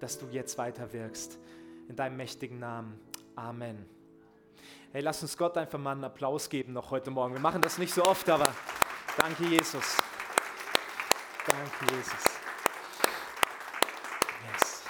[0.00, 1.38] dass du jetzt weiter wirkst.
[1.88, 2.98] In deinem mächtigen Namen.
[3.36, 3.86] Amen.
[4.92, 7.34] Hey, lass uns Gott einfach mal einen Applaus geben noch heute Morgen.
[7.34, 8.48] Wir machen das nicht so oft, aber
[9.16, 9.96] danke, Jesus.
[11.46, 12.24] Danke, Jesus.
[14.52, 14.82] Yes.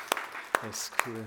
[0.64, 1.24] Yes, cool.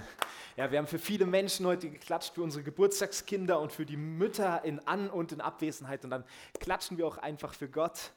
[0.55, 4.63] Ja, wir haben für viele Menschen heute geklatscht, für unsere Geburtstagskinder und für die Mütter
[4.63, 6.03] in An- und in Abwesenheit.
[6.03, 6.23] Und dann
[6.59, 8.11] klatschen wir auch einfach für Gott.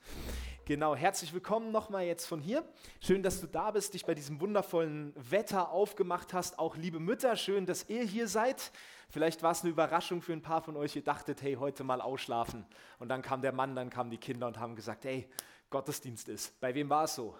[0.68, 2.64] Genau, herzlich willkommen nochmal jetzt von hier.
[3.00, 6.58] Schön, dass du da bist, dich bei diesem wundervollen Wetter aufgemacht hast.
[6.58, 8.72] Auch liebe Mütter, schön, dass ihr hier seid.
[9.08, 10.96] Vielleicht war es eine Überraschung für ein paar von euch.
[10.96, 12.66] Ihr dachtet, hey, heute mal ausschlafen.
[12.98, 15.30] Und dann kam der Mann, dann kamen die Kinder und haben gesagt, hey,
[15.70, 16.58] Gottesdienst ist.
[16.58, 17.38] Bei wem war es so?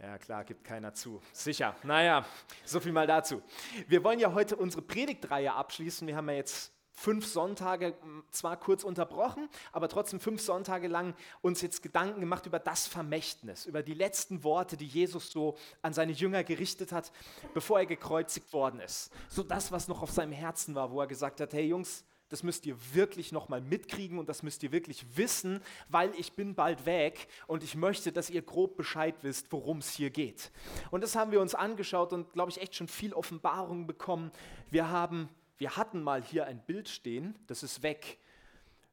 [0.00, 1.20] Ja, klar, gibt keiner zu.
[1.34, 1.76] Sicher.
[1.82, 2.24] Naja,
[2.64, 3.42] so viel mal dazu.
[3.88, 6.08] Wir wollen ja heute unsere Predigtreihe abschließen.
[6.08, 7.94] Wir haben ja jetzt fünf Sonntage
[8.30, 13.66] zwar kurz unterbrochen, aber trotzdem fünf Sonntage lang uns jetzt Gedanken gemacht über das Vermächtnis,
[13.66, 17.12] über die letzten Worte, die Jesus so an seine Jünger gerichtet hat,
[17.54, 19.10] bevor er gekreuzigt worden ist.
[19.28, 22.42] So das, was noch auf seinem Herzen war, wo er gesagt hat, hey Jungs, das
[22.42, 26.86] müsst ihr wirklich nochmal mitkriegen und das müsst ihr wirklich wissen, weil ich bin bald
[26.86, 30.50] weg und ich möchte, dass ihr grob Bescheid wisst, worum es hier geht.
[30.90, 34.32] Und das haben wir uns angeschaut und, glaube ich, echt schon viel Offenbarung bekommen.
[34.70, 35.28] Wir haben,
[35.62, 38.18] wir hatten mal hier ein Bild stehen, das ist weg,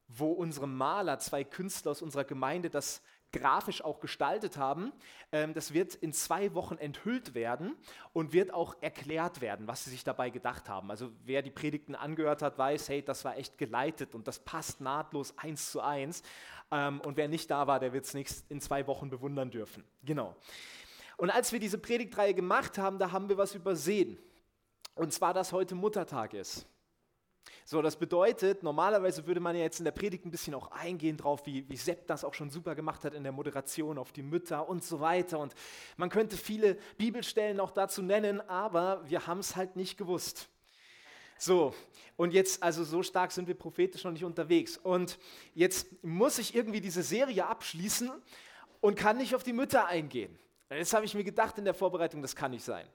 [0.07, 4.93] wo unsere Maler, zwei Künstler aus unserer Gemeinde, das grafisch auch gestaltet haben.
[5.31, 7.75] Ähm, das wird in zwei Wochen enthüllt werden
[8.13, 10.91] und wird auch erklärt werden, was sie sich dabei gedacht haben.
[10.91, 14.79] Also wer die Predigten angehört hat, weiß, hey, das war echt geleitet und das passt
[14.79, 16.21] nahtlos eins zu eins.
[16.69, 19.83] Ähm, und wer nicht da war, der wird es in zwei Wochen bewundern dürfen.
[20.03, 20.35] Genau.
[21.17, 24.19] Und als wir diese Predigtreihe gemacht haben, da haben wir was übersehen.
[24.99, 26.65] Und zwar, dass heute Muttertag ist.
[27.63, 31.15] So, das bedeutet, normalerweise würde man ja jetzt in der Predigt ein bisschen auch eingehen
[31.15, 34.21] drauf, wie, wie Sepp das auch schon super gemacht hat in der Moderation auf die
[34.21, 35.39] Mütter und so weiter.
[35.39, 35.55] Und
[35.95, 40.49] man könnte viele Bibelstellen auch dazu nennen, aber wir haben es halt nicht gewusst.
[41.37, 41.73] So,
[42.17, 44.75] und jetzt, also so stark sind wir prophetisch noch nicht unterwegs.
[44.75, 45.17] Und
[45.53, 48.11] jetzt muss ich irgendwie diese Serie abschließen
[48.81, 50.37] und kann nicht auf die Mütter eingehen.
[50.69, 52.85] Jetzt habe ich mir gedacht in der Vorbereitung, das kann nicht sein.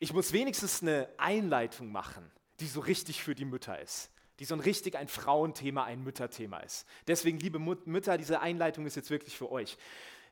[0.00, 2.30] Ich muss wenigstens eine Einleitung machen
[2.60, 6.58] die so richtig für die Mütter ist, die so ein richtig ein Frauenthema, ein Mütterthema
[6.58, 6.86] ist.
[7.06, 9.76] Deswegen, liebe Mut Mütter, diese Einleitung ist jetzt wirklich für euch.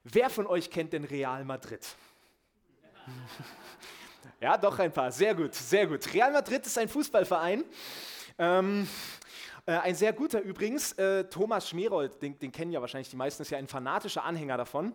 [0.05, 1.87] Wer von euch kennt denn Real Madrid?
[4.41, 5.11] Ja, doch ein paar.
[5.11, 6.15] Sehr gut, sehr gut.
[6.15, 7.65] Real Madrid ist ein Fußballverein.
[8.39, 8.87] Ähm,
[9.67, 10.93] äh, ein sehr guter übrigens.
[10.93, 14.57] Äh, Thomas Schmerold, den, den, kennen ja wahrscheinlich die meisten, ist ja ein fanatischer Anhänger
[14.57, 14.93] davon.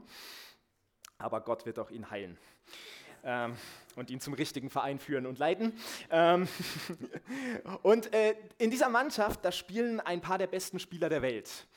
[1.17, 2.37] Aber Gott wird auch ihn heilen
[3.23, 3.55] ähm,
[3.95, 5.73] und ihn zum richtigen Verein führen und leiten.
[6.11, 6.47] Ähm
[7.83, 11.67] und äh, in dieser Mannschaft, da spielen ein paar der besten Spieler der Welt.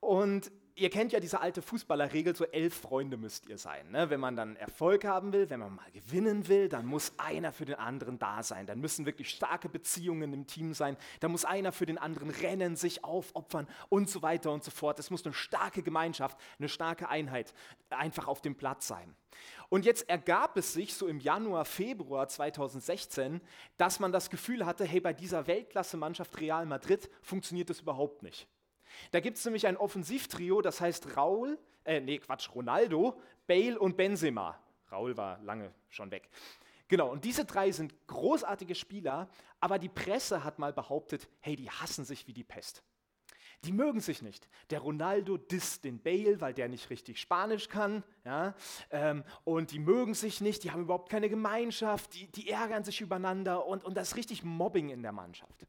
[0.00, 0.50] Und
[0.80, 3.90] ihr kennt ja diese alte Fußballerregel, so elf Freunde müsst ihr sein.
[3.90, 4.08] Ne?
[4.08, 7.66] Wenn man dann Erfolg haben will, wenn man mal gewinnen will, dann muss einer für
[7.66, 8.66] den anderen da sein.
[8.66, 10.96] Dann müssen wirklich starke Beziehungen im Team sein.
[11.20, 14.98] Da muss einer für den anderen rennen, sich aufopfern und so weiter und so fort.
[14.98, 17.52] Es muss eine starke Gemeinschaft, eine starke Einheit
[17.90, 19.14] einfach auf dem Platz sein.
[19.68, 23.40] Und jetzt ergab es sich so im Januar, Februar 2016,
[23.76, 28.48] dass man das Gefühl hatte, hey, bei dieser Weltklasse-Mannschaft Real Madrid funktioniert das überhaupt nicht.
[29.10, 33.96] Da gibt es nämlich ein Offensivtrio, das heißt Raul, äh, nee, Quatsch, Ronaldo, Bale und
[33.96, 34.58] Benzema.
[34.90, 36.28] Raul war lange schon weg.
[36.88, 39.28] Genau, und diese drei sind großartige Spieler,
[39.60, 42.82] aber die Presse hat mal behauptet, hey, die hassen sich wie die Pest.
[43.64, 44.48] Die mögen sich nicht.
[44.70, 48.02] Der Ronaldo disst den Bale, weil der nicht richtig Spanisch kann.
[48.24, 48.54] Ja?
[48.90, 53.02] Ähm, und die mögen sich nicht, die haben überhaupt keine Gemeinschaft, die, die ärgern sich
[53.02, 55.66] übereinander und, und das ist richtig Mobbing in der Mannschaft.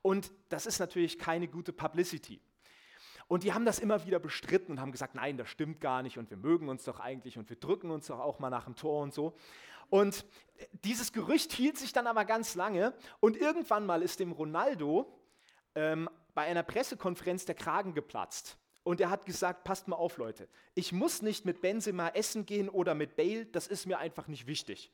[0.00, 2.40] Und das ist natürlich keine gute Publicity.
[3.28, 6.18] Und die haben das immer wieder bestritten und haben gesagt, nein, das stimmt gar nicht
[6.18, 8.76] und wir mögen uns doch eigentlich und wir drücken uns doch auch mal nach dem
[8.76, 9.34] Tor und so.
[9.90, 10.24] Und
[10.84, 15.20] dieses Gerücht hielt sich dann aber ganz lange und irgendwann mal ist dem Ronaldo
[15.74, 18.58] ähm, bei einer Pressekonferenz der Kragen geplatzt.
[18.84, 22.68] Und er hat gesagt, passt mal auf Leute, ich muss nicht mit Benzema essen gehen
[22.68, 24.92] oder mit Bale, das ist mir einfach nicht wichtig.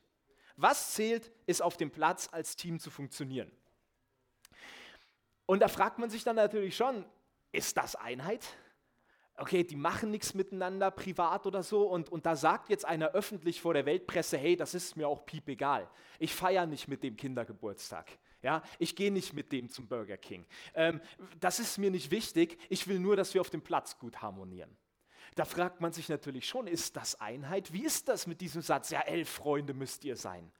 [0.55, 3.51] Was zählt, ist auf dem Platz als Team zu funktionieren.
[5.45, 7.05] Und da fragt man sich dann natürlich schon,
[7.53, 8.45] ist das Einheit?
[9.35, 13.61] Okay, die machen nichts miteinander privat oder so und, und da sagt jetzt einer öffentlich
[13.61, 15.89] vor der Weltpresse, hey, das ist mir auch piep egal.
[16.19, 18.11] Ich feiere nicht mit dem Kindergeburtstag.
[18.43, 20.45] Ja, ich gehe nicht mit dem zum Burger King.
[20.75, 21.01] Ähm,
[21.39, 22.59] das ist mir nicht wichtig.
[22.69, 24.75] Ich will nur, dass wir auf dem Platz gut harmonieren.
[25.35, 27.73] Da fragt man sich natürlich schon, ist das Einheit?
[27.73, 28.91] Wie ist das mit diesem Satz?
[28.91, 30.51] Ja, elf Freunde müsst ihr sein.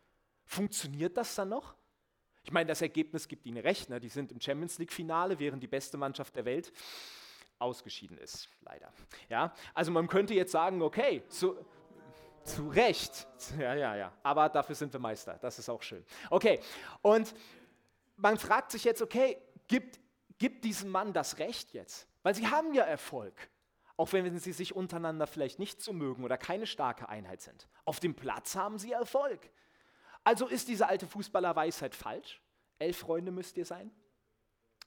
[0.45, 1.75] Funktioniert das dann noch?
[2.43, 3.89] Ich meine, das Ergebnis gibt ihnen recht.
[3.89, 3.99] Ne?
[3.99, 6.71] Die sind im Champions League-Finale, während die beste Mannschaft der Welt
[7.59, 8.91] ausgeschieden ist, leider.
[9.29, 9.53] Ja?
[9.73, 11.57] Also man könnte jetzt sagen, okay, so,
[12.43, 13.27] Zu Recht.
[13.57, 14.13] Ja, ja, ja.
[14.21, 15.37] Aber dafür sind wir Meister.
[15.41, 16.03] Das ist auch schön.
[16.29, 16.59] Okay.
[17.01, 17.33] Und
[18.17, 19.37] man fragt sich jetzt, okay,
[19.67, 19.99] gibt,
[20.37, 22.07] gibt diesem Mann das Recht jetzt?
[22.21, 23.33] Weil sie haben ja Erfolg.
[23.95, 27.67] Auch wenn sie sich untereinander vielleicht nicht so mögen oder keine starke Einheit sind.
[27.85, 29.49] Auf dem Platz haben sie Erfolg.
[30.23, 32.41] Also ist diese alte Fußballerweisheit falsch?
[32.79, 33.91] Elf Freunde müsst ihr sein?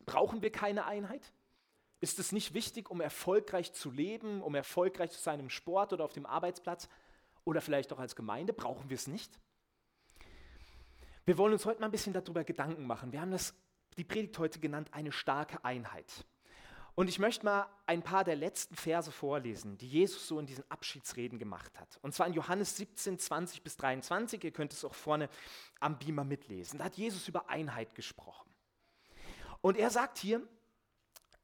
[0.04, 1.32] Brauchen wir keine Einheit?
[2.00, 6.04] Ist es nicht wichtig, um erfolgreich zu leben, um erfolgreich zu sein im Sport oder
[6.04, 6.88] auf dem Arbeitsplatz
[7.44, 8.52] oder vielleicht auch als Gemeinde?
[8.52, 9.38] Brauchen wir es nicht?
[11.24, 13.12] Wir wollen uns heute mal ein bisschen darüber Gedanken machen.
[13.12, 13.54] Wir haben das,
[13.96, 16.24] die Predigt heute genannt, eine starke Einheit.
[16.96, 20.68] Und ich möchte mal ein paar der letzten Verse vorlesen, die Jesus so in diesen
[20.70, 21.98] Abschiedsreden gemacht hat.
[22.00, 24.42] Und zwar in Johannes 17, 20 bis 23.
[24.42, 25.28] Ihr könnt es auch vorne
[25.78, 26.78] am Beamer mitlesen.
[26.78, 28.48] Da hat Jesus über Einheit gesprochen.
[29.60, 30.40] Und er sagt hier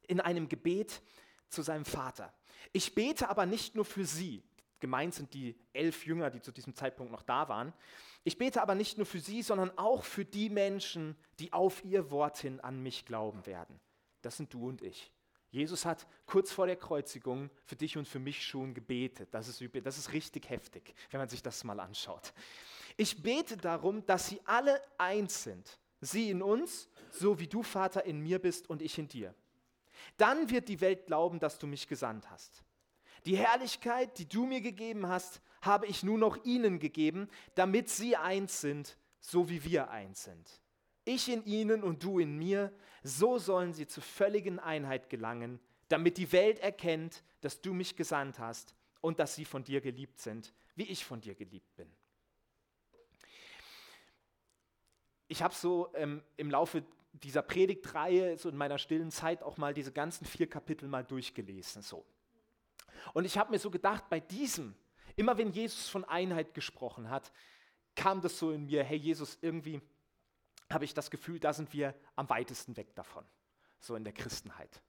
[0.07, 1.03] in einem Gebet
[1.51, 2.33] zu seinem Vater,
[2.73, 4.43] ich bete aber nicht nur für sie,
[4.81, 7.75] gemeint sind die elf Jünger, die zu diesem Zeitpunkt noch da waren,
[8.25, 12.11] ich bete aber nicht nur für sie, sondern auch für die Menschen, die auf ihr
[12.11, 13.79] Wort hin an mich glauben werden.
[14.23, 15.13] Das sind du und ich.
[15.53, 19.29] Jesus hat kurz vor der Kreuzigung für dich und für mich schon gebetet.
[19.33, 22.33] Das ist, das ist richtig heftig, wenn man sich das mal anschaut.
[22.97, 25.79] Ich bete darum, dass sie alle eins sind.
[26.01, 29.35] Sie in uns, so wie du, Vater, in mir bist und ich in dir.
[30.17, 32.63] Dann wird die Welt glauben, dass du mich gesandt hast.
[33.27, 38.17] Die Herrlichkeit, die du mir gegeben hast, habe ich nun noch ihnen gegeben, damit sie
[38.17, 40.62] eins sind, so wie wir eins sind
[41.05, 42.73] ich in ihnen und du in mir,
[43.03, 48.39] so sollen sie zur völligen Einheit gelangen, damit die Welt erkennt, dass du mich gesandt
[48.39, 51.91] hast und dass sie von dir geliebt sind, wie ich von dir geliebt bin.
[55.29, 59.75] Ich habe so ähm, im Laufe dieser Predigtreihe, so in meiner stillen Zeit, auch mal
[59.75, 61.83] diese ganzen vier Kapitel mal durchgelesen.
[61.83, 62.05] So.
[63.13, 64.75] Und ich habe mir so gedacht, bei diesem,
[65.17, 67.33] immer wenn Jesus von Einheit gesprochen hat,
[67.95, 69.81] kam das so in mir, hey Jesus, irgendwie,
[70.73, 73.25] habe ich das Gefühl, da sind wir am weitesten weg davon,
[73.81, 74.83] so in der Christenheit.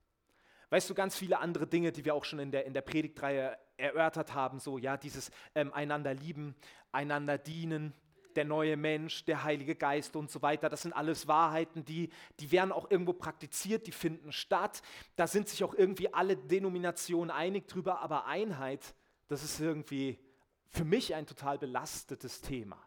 [0.70, 3.58] Weißt du, ganz viele andere Dinge, die wir auch schon in der, in der Predigtreihe
[3.78, 6.56] erörtert haben, so ja, dieses ähm, einander lieben,
[6.92, 7.94] einander dienen,
[8.36, 12.10] der neue Mensch, der Heilige Geist und so weiter, das sind alles Wahrheiten, die,
[12.40, 14.82] die werden auch irgendwo praktiziert, die finden statt.
[15.16, 18.96] Da sind sich auch irgendwie alle Denominationen einig drüber, aber Einheit,
[19.28, 20.20] das ist irgendwie
[20.68, 22.84] für mich ein total belastetes Thema.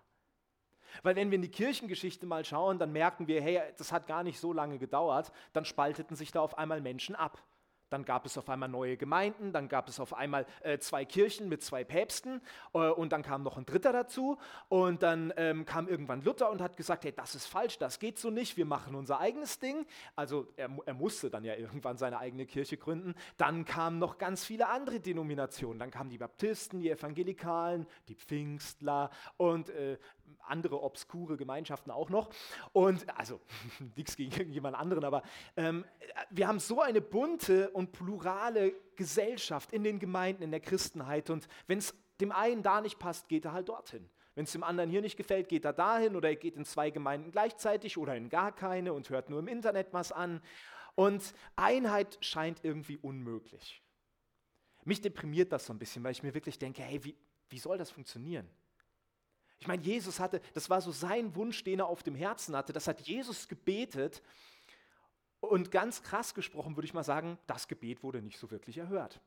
[1.02, 4.22] Weil wenn wir in die Kirchengeschichte mal schauen, dann merken wir, hey, das hat gar
[4.22, 7.42] nicht so lange gedauert, dann spalteten sich da auf einmal Menschen ab.
[7.88, 11.48] Dann gab es auf einmal neue Gemeinden, dann gab es auf einmal äh, zwei Kirchen
[11.48, 12.40] mit zwei Päpsten
[12.74, 14.38] äh, und dann kam noch ein dritter dazu
[14.68, 18.18] und dann ähm, kam irgendwann Luther und hat gesagt, hey, das ist falsch, das geht
[18.18, 19.86] so nicht, wir machen unser eigenes Ding.
[20.16, 23.14] Also er, er musste dann ja irgendwann seine eigene Kirche gründen.
[23.36, 25.78] Dann kamen noch ganz viele andere Denominationen.
[25.78, 29.96] Dann kamen die Baptisten, die Evangelikalen, die Pfingstler und äh,
[30.48, 32.30] andere obskure Gemeinschaften auch noch.
[32.72, 33.40] Und also
[33.96, 35.22] nichts gegen irgendjemand anderen, aber
[35.56, 35.84] ähm,
[36.30, 41.30] wir haben so eine bunte und plurale Gesellschaft in den Gemeinden, in der Christenheit.
[41.30, 44.08] Und wenn es dem einen da nicht passt, geht er halt dorthin.
[44.34, 46.90] Wenn es dem anderen hier nicht gefällt, geht er dahin oder er geht in zwei
[46.90, 50.42] Gemeinden gleichzeitig oder in gar keine und hört nur im Internet was an.
[50.94, 53.82] Und Einheit scheint irgendwie unmöglich.
[54.84, 57.16] Mich deprimiert das so ein bisschen, weil ich mir wirklich denke, hey, wie,
[57.48, 58.48] wie soll das funktionieren?
[59.58, 62.72] Ich meine, Jesus hatte, das war so sein Wunsch, den er auf dem Herzen hatte.
[62.72, 64.22] Das hat Jesus gebetet.
[65.40, 69.20] Und ganz krass gesprochen würde ich mal sagen, das Gebet wurde nicht so wirklich erhört.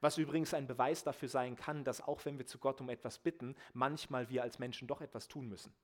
[0.00, 3.18] Was übrigens ein Beweis dafür sein kann, dass auch wenn wir zu Gott um etwas
[3.18, 5.74] bitten, manchmal wir als Menschen doch etwas tun müssen.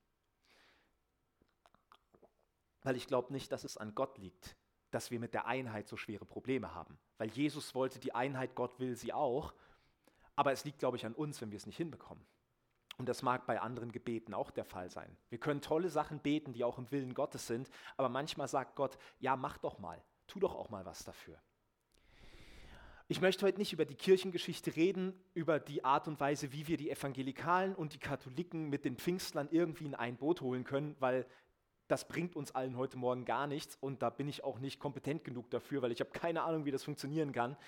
[2.82, 4.56] Weil ich glaube nicht, dass es an Gott liegt,
[4.90, 6.98] dass wir mit der Einheit so schwere Probleme haben.
[7.18, 9.54] Weil Jesus wollte die Einheit, Gott will sie auch.
[10.36, 12.24] Aber es liegt, glaube ich, an uns, wenn wir es nicht hinbekommen.
[12.96, 15.16] Und das mag bei anderen Gebeten auch der Fall sein.
[15.28, 18.98] Wir können tolle Sachen beten, die auch im Willen Gottes sind, aber manchmal sagt Gott,
[19.18, 21.38] ja, mach doch mal, tu doch auch mal was dafür.
[23.06, 26.78] Ich möchte heute nicht über die Kirchengeschichte reden, über die Art und Weise, wie wir
[26.78, 31.26] die Evangelikalen und die Katholiken mit den Pfingstlern irgendwie in ein Boot holen können, weil
[31.86, 35.22] das bringt uns allen heute Morgen gar nichts und da bin ich auch nicht kompetent
[35.22, 37.58] genug dafür, weil ich habe keine Ahnung, wie das funktionieren kann.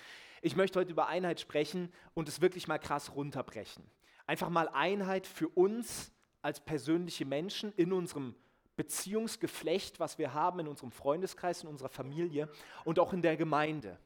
[0.41, 3.83] Ich möchte heute über Einheit sprechen und es wirklich mal krass runterbrechen.
[4.27, 8.35] Einfach mal Einheit für uns als persönliche Menschen in unserem
[8.75, 12.49] Beziehungsgeflecht, was wir haben in unserem Freundeskreis, in unserer Familie
[12.85, 13.97] und auch in der Gemeinde.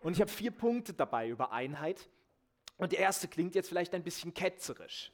[0.00, 2.08] Und ich habe vier Punkte dabei über Einheit.
[2.76, 5.12] Und der erste klingt jetzt vielleicht ein bisschen ketzerisch.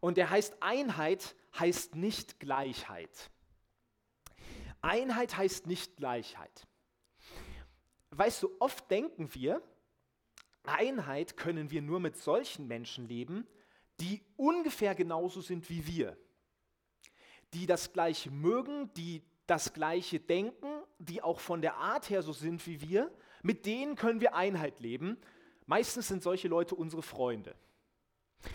[0.00, 3.30] Und der heißt, Einheit heißt nicht Gleichheit.
[4.80, 6.66] Einheit heißt nicht Gleichheit.
[8.10, 9.62] Weißt du, oft denken wir,
[10.64, 13.46] Einheit können wir nur mit solchen Menschen leben,
[14.02, 16.18] die ungefähr genauso sind wie wir,
[17.54, 22.32] die das Gleiche mögen, die das Gleiche denken, die auch von der Art her so
[22.32, 25.18] sind wie wir, mit denen können wir Einheit leben.
[25.66, 27.54] Meistens sind solche Leute unsere Freunde.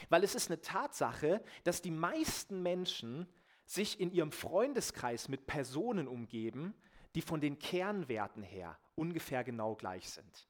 [0.10, 3.26] Weil es ist eine Tatsache, dass die meisten Menschen
[3.66, 6.74] sich in ihrem Freundeskreis mit Personen umgeben,
[7.16, 10.48] die von den Kernwerten her ungefähr genau gleich sind.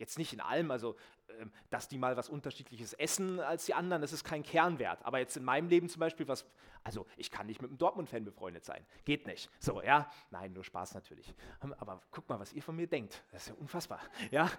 [0.00, 0.96] Jetzt nicht in allem, also
[1.38, 5.04] ähm, dass die mal was Unterschiedliches essen als die anderen, das ist kein Kernwert.
[5.04, 6.46] Aber jetzt in meinem Leben zum Beispiel, was,
[6.82, 8.86] also ich kann nicht mit einem Dortmund-Fan befreundet sein.
[9.04, 9.50] Geht nicht.
[9.58, 11.34] So, ja, nein, nur Spaß natürlich.
[11.78, 13.22] Aber guck mal, was ihr von mir denkt.
[13.30, 14.00] Das ist ja unfassbar.
[14.30, 14.50] Ja?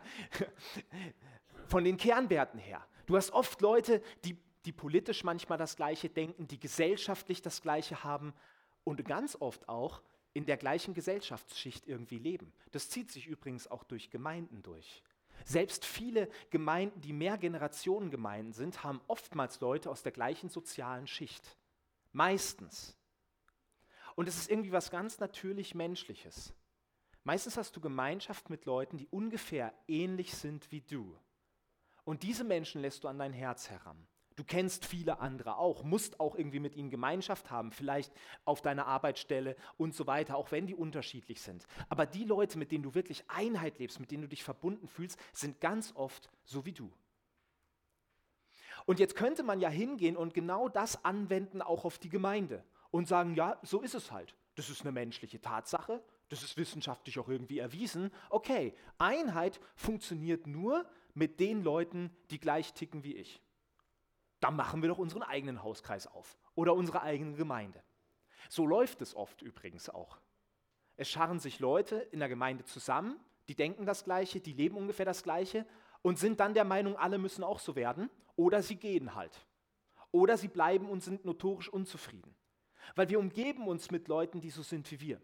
[1.65, 2.85] Von den Kernwerten her.
[3.07, 8.03] Du hast oft Leute, die, die politisch manchmal das Gleiche denken, die gesellschaftlich das Gleiche
[8.03, 8.33] haben
[8.83, 12.53] und ganz oft auch in der gleichen Gesellschaftsschicht irgendwie leben.
[12.71, 15.03] Das zieht sich übrigens auch durch Gemeinden durch.
[15.45, 21.07] Selbst viele Gemeinden, die mehr Generationen Gemeinden sind, haben oftmals Leute aus der gleichen sozialen
[21.07, 21.57] Schicht.
[22.11, 22.97] Meistens.
[24.15, 26.53] Und es ist irgendwie was ganz natürlich Menschliches.
[27.23, 31.17] Meistens hast du Gemeinschaft mit Leuten, die ungefähr ähnlich sind wie du.
[32.03, 34.07] Und diese Menschen lässt du an dein Herz heran.
[34.35, 38.13] Du kennst viele andere auch, musst auch irgendwie mit ihnen Gemeinschaft haben, vielleicht
[38.45, 41.67] auf deiner Arbeitsstelle und so weiter, auch wenn die unterschiedlich sind.
[41.89, 45.19] Aber die Leute, mit denen du wirklich Einheit lebst, mit denen du dich verbunden fühlst,
[45.33, 46.91] sind ganz oft so wie du.
[48.85, 53.07] Und jetzt könnte man ja hingehen und genau das anwenden auch auf die Gemeinde und
[53.07, 54.35] sagen, ja, so ist es halt.
[54.55, 58.11] Das ist eine menschliche Tatsache, das ist wissenschaftlich auch irgendwie erwiesen.
[58.29, 63.41] Okay, Einheit funktioniert nur mit den Leuten, die gleich ticken wie ich
[64.41, 67.81] dann machen wir doch unseren eigenen Hauskreis auf oder unsere eigene Gemeinde.
[68.49, 70.19] So läuft es oft übrigens auch.
[70.97, 75.05] Es scharren sich Leute in der Gemeinde zusammen, die denken das Gleiche, die leben ungefähr
[75.05, 75.65] das Gleiche
[76.01, 79.45] und sind dann der Meinung, alle müssen auch so werden oder sie gehen halt.
[80.11, 82.35] Oder sie bleiben und sind notorisch unzufrieden.
[82.95, 85.21] Weil wir umgeben uns mit Leuten, die so sind wie wir.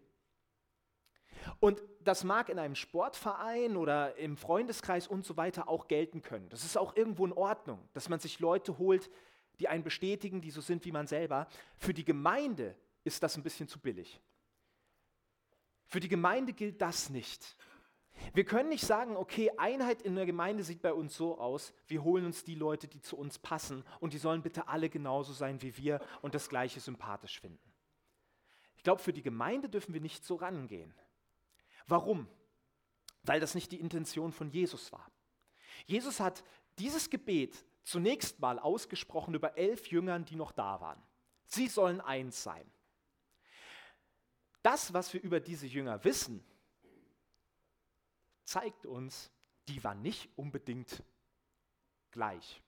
[1.60, 6.48] Und das mag in einem Sportverein oder im Freundeskreis und so weiter auch gelten können.
[6.48, 9.10] Das ist auch irgendwo in Ordnung, dass man sich Leute holt,
[9.60, 11.48] die einen bestätigen, die so sind wie man selber.
[11.76, 14.20] Für die Gemeinde ist das ein bisschen zu billig.
[15.86, 17.56] Für die Gemeinde gilt das nicht.
[18.34, 22.02] Wir können nicht sagen, okay, Einheit in der Gemeinde sieht bei uns so aus, wir
[22.02, 25.62] holen uns die Leute, die zu uns passen und die sollen bitte alle genauso sein
[25.62, 27.72] wie wir und das gleiche sympathisch finden.
[28.76, 30.94] Ich glaube, für die Gemeinde dürfen wir nicht so rangehen.
[31.88, 32.28] Warum?
[33.22, 35.10] Weil das nicht die Intention von Jesus war.
[35.86, 36.44] Jesus hat
[36.78, 41.02] dieses Gebet zunächst mal ausgesprochen über elf Jüngern, die noch da waren.
[41.46, 42.70] Sie sollen eins sein.
[44.62, 46.44] Das, was wir über diese Jünger wissen,
[48.44, 49.30] zeigt uns,
[49.68, 51.02] die waren nicht unbedingt
[52.10, 52.62] gleich.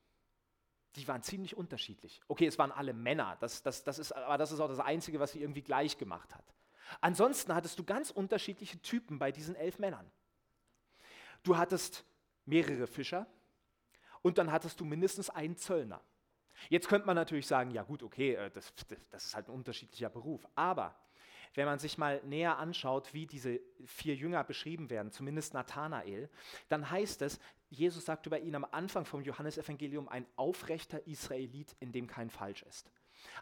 [0.97, 2.21] Die waren ziemlich unterschiedlich.
[2.27, 5.21] Okay, es waren alle Männer, das, das, das ist, aber das ist auch das Einzige,
[5.21, 6.55] was sie irgendwie gleich gemacht hat.
[7.01, 10.11] Ansonsten hattest du ganz unterschiedliche Typen bei diesen elf Männern.
[11.43, 12.05] Du hattest
[12.45, 13.27] mehrere Fischer
[14.23, 16.03] und dann hattest du mindestens einen Zöllner.
[16.69, 18.73] Jetzt könnte man natürlich sagen, ja gut, okay, äh, das,
[19.11, 20.47] das ist halt ein unterschiedlicher Beruf.
[20.55, 20.95] Aber
[21.55, 26.29] wenn man sich mal näher anschaut, wie diese vier Jünger beschrieben werden, zumindest Nathanael,
[26.69, 31.93] dann heißt es, Jesus sagt über ihn am Anfang vom Johannesevangelium, ein aufrechter Israelit, in
[31.93, 32.91] dem kein Falsch ist.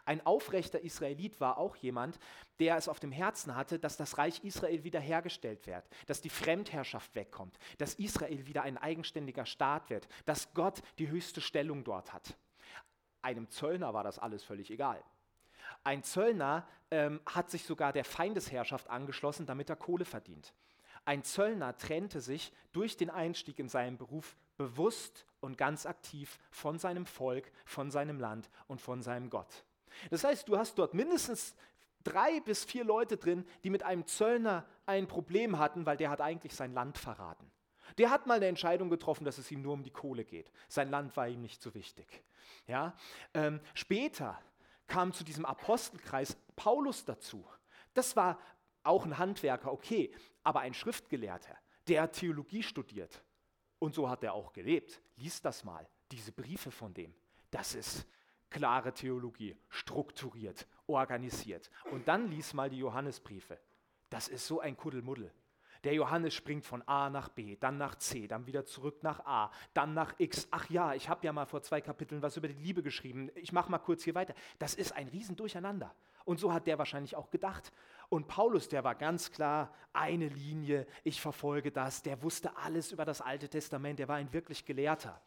[0.05, 2.19] Ein aufrechter Israelit war auch jemand,
[2.59, 7.15] der es auf dem Herzen hatte, dass das Reich Israel wiederhergestellt wird, dass die Fremdherrschaft
[7.15, 12.35] wegkommt, dass Israel wieder ein eigenständiger Staat wird, dass Gott die höchste Stellung dort hat.
[13.21, 15.03] Einem Zöllner war das alles völlig egal.
[15.83, 20.53] Ein Zöllner ähm, hat sich sogar der Feindesherrschaft angeschlossen, damit er Kohle verdient.
[21.05, 26.77] Ein Zöllner trennte sich durch den Einstieg in seinen Beruf bewusst und ganz aktiv von
[26.77, 29.63] seinem Volk, von seinem Land und von seinem Gott.
[30.09, 31.55] Das heißt, du hast dort mindestens
[32.03, 36.21] drei bis vier Leute drin, die mit einem Zöllner ein Problem hatten, weil der hat
[36.21, 37.51] eigentlich sein Land verraten.
[37.97, 40.51] Der hat mal eine Entscheidung getroffen, dass es ihm nur um die Kohle geht.
[40.67, 42.23] Sein Land war ihm nicht so wichtig.
[42.67, 42.95] Ja?
[43.33, 44.39] Ähm, später
[44.87, 47.45] kam zu diesem Apostelkreis Paulus dazu.
[47.93, 48.39] Das war
[48.83, 50.11] auch ein Handwerker, okay,
[50.43, 53.23] aber ein Schriftgelehrter, der Theologie studiert.
[53.79, 55.01] Und so hat er auch gelebt.
[55.15, 57.13] Lies das mal, diese Briefe von dem.
[57.51, 58.05] Das ist
[58.49, 61.69] klare Theologie, strukturiert, organisiert.
[61.91, 63.59] Und dann lies mal die Johannesbriefe.
[64.09, 65.31] Das ist so ein Kuddelmuddel.
[65.85, 69.49] Der Johannes springt von A nach B, dann nach C, dann wieder zurück nach A,
[69.73, 70.47] dann nach X.
[70.51, 73.31] Ach ja, ich habe ja mal vor zwei Kapiteln was über die Liebe geschrieben.
[73.35, 74.33] Ich mache mal kurz hier weiter.
[74.57, 75.95] Das ist ein Riesendurcheinander.
[76.25, 77.71] Und so hat der wahrscheinlich auch gedacht.
[78.09, 82.03] Und Paulus, der war ganz klar eine Linie, ich verfolge das.
[82.03, 85.21] Der wusste alles über das Alte Testament, der war ein wirklich Gelehrter.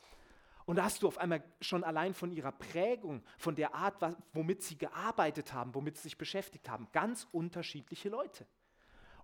[0.65, 3.97] Und da hast du auf einmal schon allein von ihrer Prägung, von der Art,
[4.33, 8.47] womit sie gearbeitet haben, womit sie sich beschäftigt haben, ganz unterschiedliche Leute.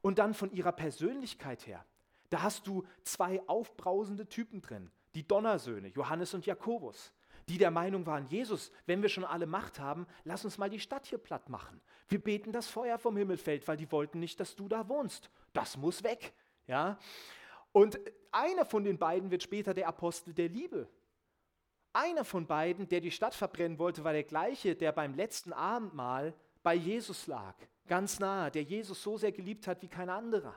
[0.00, 1.84] Und dann von ihrer Persönlichkeit her,
[2.30, 7.12] da hast du zwei aufbrausende Typen drin, die Donnersöhne, Johannes und Jakobus,
[7.48, 10.80] die der Meinung waren, Jesus, wenn wir schon alle Macht haben, lass uns mal die
[10.80, 11.80] Stadt hier platt machen.
[12.08, 15.30] Wir beten, dass Feuer vom Himmel fällt, weil die wollten nicht, dass du da wohnst.
[15.54, 16.34] Das muss weg.
[16.66, 16.98] Ja?
[17.72, 17.98] Und
[18.32, 20.88] einer von den beiden wird später der Apostel der Liebe.
[21.98, 26.32] Einer von beiden, der die Stadt verbrennen wollte, war der gleiche, der beim letzten Abendmahl
[26.62, 27.56] bei Jesus lag,
[27.88, 30.54] ganz nahe, der Jesus so sehr geliebt hat wie kein anderer.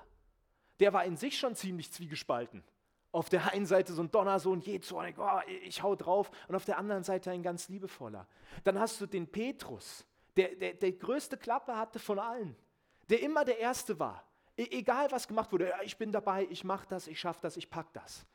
[0.79, 2.63] Der war in sich schon ziemlich zwiegespalten.
[3.11, 6.65] Auf der einen Seite so ein Donnersohn, je zornig, oh, ich hau drauf, und auf
[6.65, 8.27] der anderen Seite ein ganz liebevoller.
[8.63, 10.05] Dann hast du den Petrus,
[10.37, 12.55] der, der, der größte Klappe hatte von allen,
[13.09, 14.23] der immer der Erste war.
[14.55, 17.57] E egal was gemacht wurde, ja, ich bin dabei, ich mache das, ich schaffe das,
[17.57, 18.27] ich pack das.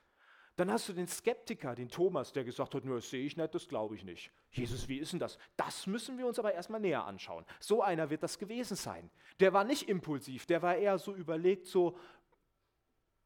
[0.57, 3.69] Dann hast du den Skeptiker, den Thomas, der gesagt hat, das sehe ich nicht, das
[3.69, 4.31] glaube ich nicht.
[4.51, 5.39] Jesus, wie ist denn das?
[5.57, 7.45] Das müssen wir uns aber erstmal näher anschauen.
[7.61, 9.11] So einer wird das gewesen sein.
[9.39, 11.99] Der war nicht impulsiv, der war eher so überlegt, so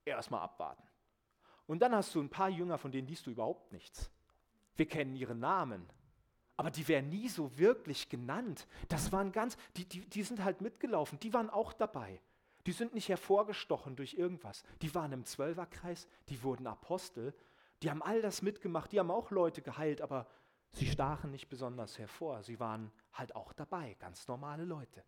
[0.05, 0.83] erstmal abwarten.
[1.67, 4.11] Und dann hast du ein paar Jünger, von denen liest du überhaupt nichts.
[4.75, 5.89] Wir kennen ihre Namen,
[6.57, 8.67] aber die werden nie so wirklich genannt.
[8.89, 12.21] Das waren ganz, die, die, die sind halt mitgelaufen, die waren auch dabei.
[12.71, 14.63] Die sind nicht hervorgestochen durch irgendwas.
[14.81, 17.35] Die waren im Zwölferkreis, die wurden Apostel,
[17.83, 20.29] die haben all das mitgemacht, die haben auch Leute geheilt, aber
[20.71, 22.45] sie stachen nicht besonders hervor.
[22.45, 25.03] Sie waren halt auch dabei, ganz normale Leute.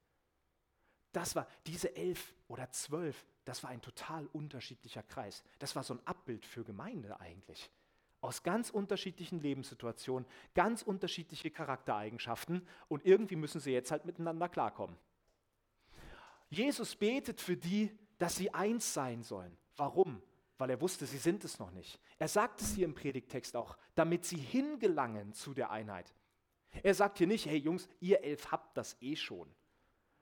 [1.12, 5.44] Das war diese elf oder zwölf, das war ein total unterschiedlicher Kreis.
[5.60, 7.70] Das war so ein Abbild für Gemeinde eigentlich.
[8.22, 14.96] Aus ganz unterschiedlichen Lebenssituationen, ganz unterschiedliche Charaktereigenschaften und irgendwie müssen sie jetzt halt miteinander klarkommen.
[16.52, 19.56] Jesus betet für die, dass sie eins sein sollen.
[19.76, 20.22] Warum?
[20.58, 21.98] Weil er wusste, sie sind es noch nicht.
[22.18, 26.12] Er sagt es hier im Predigtext auch, damit sie hingelangen zu der Einheit.
[26.82, 29.48] Er sagt hier nicht, hey Jungs, ihr elf habt das eh schon.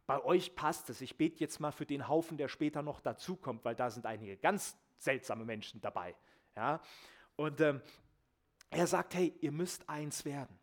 [0.06, 1.00] Bei euch passt es.
[1.00, 4.36] Ich bete jetzt mal für den Haufen, der später noch dazukommt, weil da sind einige
[4.36, 6.14] ganz seltsame Menschen dabei.
[6.54, 6.80] Ja?
[7.34, 7.82] Und ähm,
[8.70, 10.59] er sagt, hey, ihr müsst eins werden.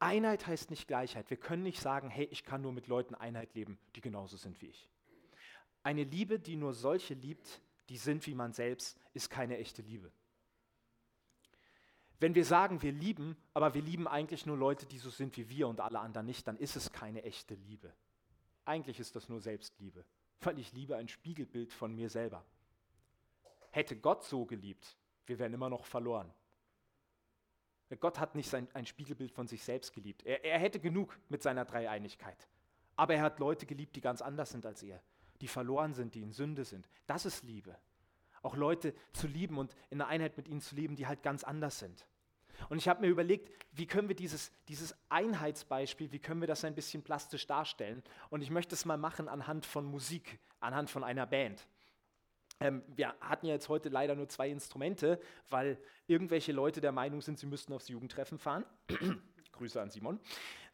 [0.00, 1.30] Einheit heißt nicht Gleichheit.
[1.30, 4.60] Wir können nicht sagen, hey, ich kann nur mit Leuten Einheit leben, die genauso sind
[4.62, 4.88] wie ich.
[5.82, 10.10] Eine Liebe, die nur solche liebt, die sind wie man selbst, ist keine echte Liebe.
[12.18, 15.48] Wenn wir sagen, wir lieben, aber wir lieben eigentlich nur Leute, die so sind wie
[15.48, 17.92] wir und alle anderen nicht, dann ist es keine echte Liebe.
[18.66, 20.04] Eigentlich ist das nur Selbstliebe,
[20.40, 22.44] weil ich liebe ein Spiegelbild von mir selber.
[23.70, 26.32] Hätte Gott so geliebt, wir wären immer noch verloren.
[27.96, 30.24] Gott hat nicht sein, ein Spiegelbild von sich selbst geliebt.
[30.24, 32.48] Er, er hätte genug mit seiner Dreieinigkeit.
[32.96, 35.02] Aber er hat Leute geliebt, die ganz anders sind als er,
[35.40, 36.88] die verloren sind, die in Sünde sind.
[37.06, 37.76] Das ist Liebe.
[38.42, 41.44] Auch Leute zu lieben und in der Einheit mit ihnen zu leben, die halt ganz
[41.44, 42.06] anders sind.
[42.68, 46.64] Und ich habe mir überlegt, wie können wir dieses, dieses Einheitsbeispiel, wie können wir das
[46.64, 48.02] ein bisschen plastisch darstellen?
[48.28, 51.66] Und ich möchte es mal machen anhand von Musik, anhand von einer Band.
[52.60, 55.18] Ähm, wir hatten ja jetzt heute leider nur zwei Instrumente,
[55.48, 58.64] weil irgendwelche Leute der Meinung sind, sie müssten aufs Jugendtreffen fahren.
[59.52, 60.20] Grüße an Simon.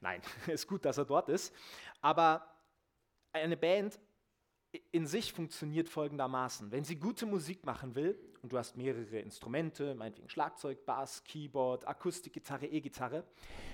[0.01, 1.55] Nein, ist gut, dass er dort ist.
[2.01, 2.47] Aber
[3.33, 3.99] eine Band
[4.91, 6.71] in sich funktioniert folgendermaßen.
[6.73, 11.87] Wenn sie gute Musik machen will und du hast mehrere Instrumente, meinetwegen Schlagzeug, Bass, Keyboard,
[11.87, 13.25] Akustikgitarre, E-Gitarre,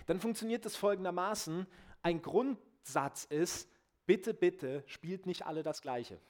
[0.07, 1.67] dann funktioniert das folgendermaßen.
[2.03, 3.71] Ein Grundsatz ist,
[4.07, 6.21] bitte, bitte, spielt nicht alle das Gleiche.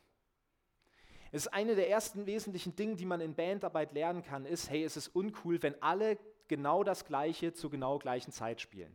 [1.33, 4.85] Es ist eine der ersten wesentlichen Dinge, die man in Bandarbeit lernen kann, ist, hey,
[4.85, 8.95] es ist uncool, wenn alle genau das Gleiche zur genau gleichen Zeit spielen.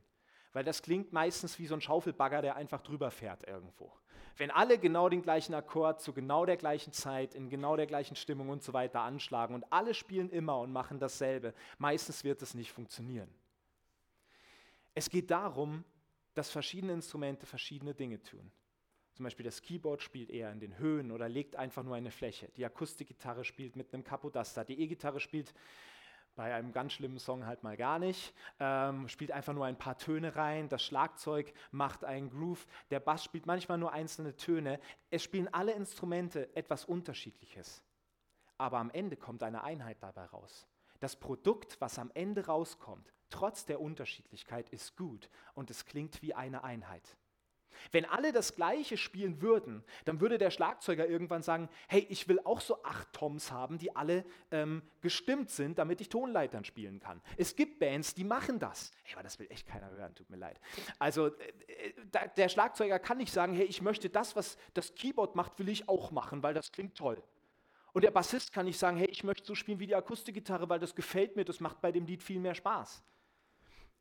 [0.53, 3.91] Weil das klingt meistens wie so ein Schaufelbagger, der einfach drüber fährt irgendwo.
[4.37, 8.15] Wenn alle genau den gleichen Akkord zu genau der gleichen Zeit, in genau der gleichen
[8.15, 12.53] Stimmung und so weiter anschlagen und alle spielen immer und machen dasselbe, meistens wird es
[12.53, 13.33] nicht funktionieren.
[14.93, 15.83] Es geht darum,
[16.35, 18.51] dass verschiedene Instrumente verschiedene Dinge tun.
[19.17, 22.49] Zum Beispiel das Keyboard spielt eher in den Höhen oder legt einfach nur eine Fläche.
[22.55, 24.63] Die Akustikgitarre spielt mit einem Capodaster.
[24.63, 25.55] Die E-Gitarre spielt
[26.35, 29.97] bei einem ganz schlimmen Song halt mal gar nicht, ähm, spielt einfach nur ein paar
[29.97, 30.69] Töne rein.
[30.69, 32.67] Das Schlagzeug macht einen Groove.
[32.91, 34.79] Der Bass spielt manchmal nur einzelne Töne.
[35.09, 37.81] Es spielen alle Instrumente etwas Unterschiedliches.
[38.59, 40.67] Aber am Ende kommt eine Einheit dabei raus.
[40.99, 46.35] Das Produkt, was am Ende rauskommt, trotz der Unterschiedlichkeit, ist gut und es klingt wie
[46.35, 47.17] eine Einheit.
[47.91, 52.39] Wenn alle das Gleiche spielen würden, dann würde der Schlagzeuger irgendwann sagen, hey, ich will
[52.43, 57.21] auch so acht Toms haben, die alle ähm, gestimmt sind, damit ich Tonleitern spielen kann.
[57.37, 58.91] Es gibt Bands, die machen das.
[59.03, 60.59] Hey, aber das will echt keiner hören, tut mir leid.
[60.99, 61.31] Also äh,
[61.67, 65.69] äh der Schlagzeuger kann nicht sagen, hey, ich möchte das, was das Keyboard macht, will
[65.69, 67.21] ich auch machen, weil das klingt toll.
[67.93, 70.79] Und der Bassist kann nicht sagen, hey, ich möchte so spielen wie die Akustikgitarre, weil
[70.79, 73.03] das gefällt mir, das macht bei dem Lied viel mehr Spaß.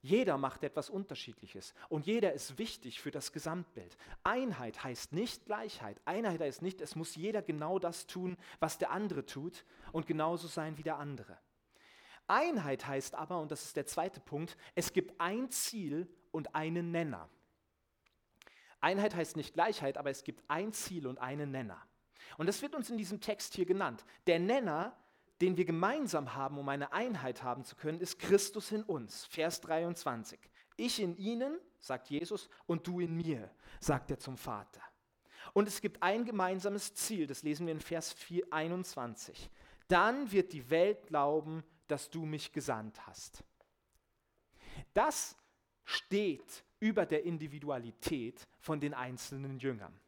[0.06, 3.96] Jeder macht etwas Unterschiedliches und jeder ist wichtig für das Gesamtbild.
[4.22, 6.00] Einheit heißt nicht Gleichheit.
[6.04, 10.46] Einheit heißt nicht, es muss jeder genau das tun, was der andere tut und genauso
[10.46, 11.36] sein wie der andere.
[12.28, 16.92] Einheit heißt aber, und das ist der zweite Punkt, es gibt ein Ziel und einen
[16.92, 17.28] Nenner.
[18.80, 21.84] Einheit heißt nicht Gleichheit, aber es gibt ein Ziel und einen Nenner.
[22.38, 24.04] Und das wird uns in diesem Text hier genannt.
[24.28, 24.96] Der Nenner,
[25.40, 29.24] den wir gemeinsam haben, um eine Einheit haben zu können, ist Christus in uns.
[29.26, 30.38] Vers 23.
[30.76, 34.82] Ich in ihnen, sagt Jesus, und du in mir, sagt er zum Vater.
[35.52, 39.50] Und es gibt ein gemeinsames Ziel, das lesen wir in Vers 4, 21.
[39.88, 43.44] Dann wird die Welt glauben, dass du mich gesandt hast.
[44.92, 45.36] Das
[45.84, 49.98] steht über der Individualität von den einzelnen Jüngern.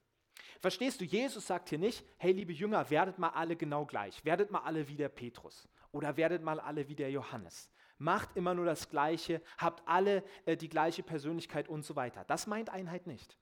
[0.60, 4.50] Verstehst du, Jesus sagt hier nicht, hey liebe Jünger, werdet mal alle genau gleich, werdet
[4.50, 7.70] mal alle wie der Petrus oder werdet mal alle wie der Johannes.
[7.98, 12.24] Macht immer nur das Gleiche, habt alle äh, die gleiche Persönlichkeit und so weiter.
[12.24, 13.36] Das meint Einheit nicht.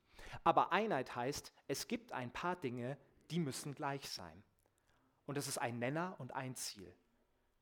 [0.45, 2.97] Aber Einheit heißt, es gibt ein paar Dinge,
[3.31, 4.43] die müssen gleich sein.
[5.27, 6.93] Und das ist ein Nenner und ein Ziel.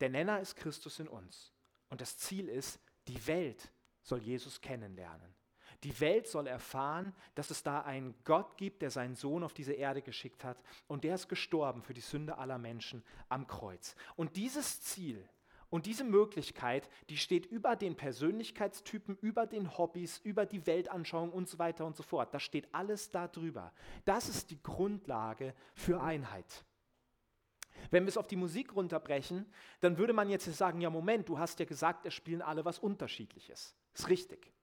[0.01, 1.53] Der Nenner ist Christus in uns.
[1.89, 5.35] Und das Ziel ist, die Welt soll Jesus kennenlernen.
[5.83, 9.73] Die Welt soll erfahren, dass es da einen Gott gibt, der seinen Sohn auf diese
[9.73, 13.97] Erde geschickt hat und der ist gestorben für die Sünde aller Menschen am Kreuz.
[14.17, 15.29] Und dieses Ziel
[15.75, 21.49] und diese Möglichkeit, die steht über den Persönlichkeitstypen, über den Hobbys, über die Weltanschauung und
[21.49, 22.33] so weiter und so fort.
[22.33, 23.73] Da steht alles da drüber.
[24.05, 26.65] Das ist die Grundlage für Einheit.
[27.91, 29.47] Wenn wir es auf die Musik runterbrechen,
[29.81, 32.79] dann würde man jetzt sagen, ja Moment, du hast ja gesagt, es spielen alle was
[32.79, 33.75] Unterschiedliches.
[33.95, 34.54] Ist richtig.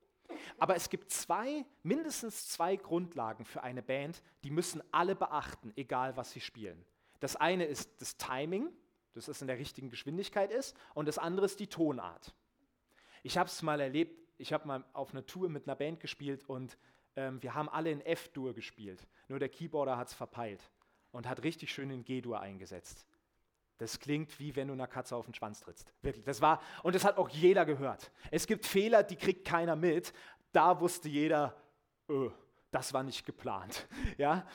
[0.57, 6.17] Aber es gibt zwei, mindestens zwei Grundlagen für eine Band, die müssen alle beachten, egal
[6.17, 6.85] was sie spielen.
[7.19, 8.69] Das eine ist das Timing,
[9.13, 12.33] dass es in der richtigen Geschwindigkeit ist, und das andere ist die Tonart.
[13.23, 16.43] Ich habe es mal erlebt, ich habe mal auf einer Tour mit einer Band gespielt
[16.49, 16.77] und
[17.15, 19.07] ähm, wir haben alle in F-Dur gespielt.
[19.27, 20.71] Nur der Keyboarder hat es verpeilt
[21.11, 23.05] und hat richtig schön in G-Dur eingesetzt.
[23.81, 25.91] Das klingt wie wenn du einer Katze auf den Schwanz trittst.
[26.03, 26.23] Wirklich.
[26.23, 28.11] Das war, und das hat auch jeder gehört.
[28.29, 30.13] Es gibt Fehler, die kriegt keiner mit.
[30.51, 31.59] Da wusste jeder,
[32.07, 32.29] öh,
[32.69, 33.87] das war nicht geplant.
[34.19, 34.45] Ja?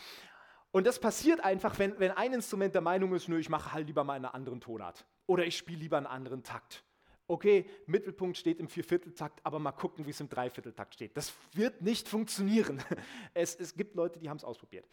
[0.70, 3.88] Und das passiert einfach, wenn, wenn ein Instrument der Meinung ist, nö, ich mache halt
[3.88, 5.04] lieber mal einen anderen Tonart.
[5.26, 6.84] Oder ich spiele lieber einen anderen Takt.
[7.26, 11.16] Okay, Mittelpunkt steht im Viervierteltakt, aber mal gucken, wie es im Dreivierteltakt steht.
[11.16, 12.80] Das wird nicht funktionieren.
[13.34, 14.86] Es, es gibt Leute, die haben es ausprobiert.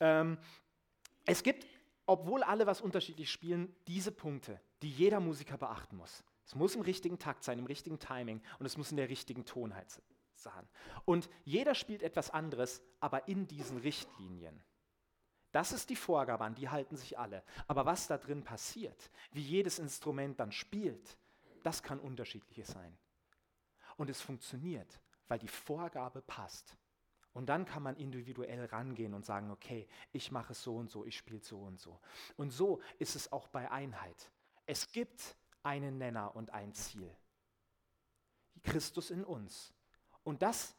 [0.00, 0.38] Ähm,
[1.24, 1.66] es gibt
[2.06, 6.24] obwohl alle was unterschiedlich spielen, diese Punkte, die jeder Musiker beachten muss.
[6.44, 9.44] Es muss im richtigen Takt sein, im richtigen Timing und es muss in der richtigen
[9.44, 10.00] Tonheit
[10.34, 10.68] sein.
[11.04, 14.62] Und jeder spielt etwas anderes, aber in diesen Richtlinien.
[15.50, 17.42] Das ist die Vorgabe, an die halten sich alle.
[17.66, 21.18] Aber was da drin passiert, wie jedes Instrument dann spielt,
[21.62, 22.96] das kann unterschiedliches sein.
[23.96, 26.76] Und es funktioniert, weil die Vorgabe passt.
[27.36, 31.04] Und dann kann man individuell rangehen und sagen, okay, ich mache es so und so,
[31.04, 32.00] ich spiele so und so.
[32.38, 34.30] Und so ist es auch bei Einheit.
[34.64, 37.14] Es gibt einen Nenner und ein Ziel.
[38.62, 39.74] Christus in uns.
[40.24, 40.74] Und das,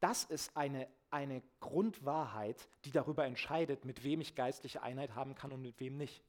[0.00, 5.52] das ist eine, eine Grundwahrheit, die darüber entscheidet, mit wem ich geistliche Einheit haben kann
[5.52, 6.24] und mit wem nicht.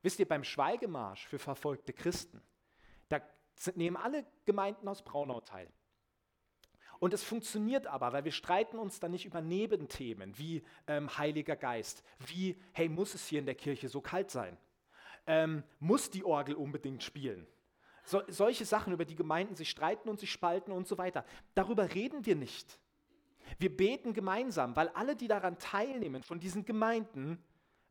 [0.00, 2.40] Wisst ihr, beim Schweigemarsch für verfolgte Christen,
[3.10, 3.20] da
[3.74, 5.70] nehmen alle Gemeinden aus Braunau teil.
[6.98, 11.56] Und es funktioniert aber, weil wir streiten uns dann nicht über Nebenthemen wie ähm, Heiliger
[11.56, 14.56] Geist, wie, hey, muss es hier in der Kirche so kalt sein?
[15.26, 17.46] Ähm, muss die Orgel unbedingt spielen?
[18.04, 21.24] So, solche Sachen, über die Gemeinden sich streiten und sich spalten und so weiter.
[21.54, 22.78] Darüber reden wir nicht.
[23.58, 27.42] Wir beten gemeinsam, weil alle, die daran teilnehmen, von diesen Gemeinden,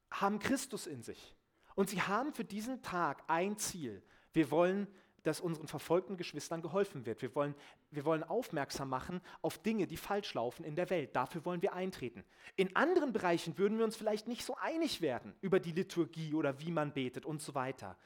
[0.09, 1.35] haben Christus in sich.
[1.75, 4.01] Und sie haben für diesen Tag ein Ziel.
[4.31, 4.87] Wir wollen
[5.27, 7.21] dass unseren verfolgten Geschwistern geholfen wird.
[7.21, 7.55] Wir wollen,
[7.91, 11.15] wir wollen aufmerksam machen auf Dinge, die falsch laufen in der Welt.
[11.15, 12.23] Dafür wollen wir eintreten.
[12.55, 16.59] In anderen Bereichen würden wir uns vielleicht nicht so einig werden über die Liturgie oder
[16.59, 17.97] wie man betet und so weiter.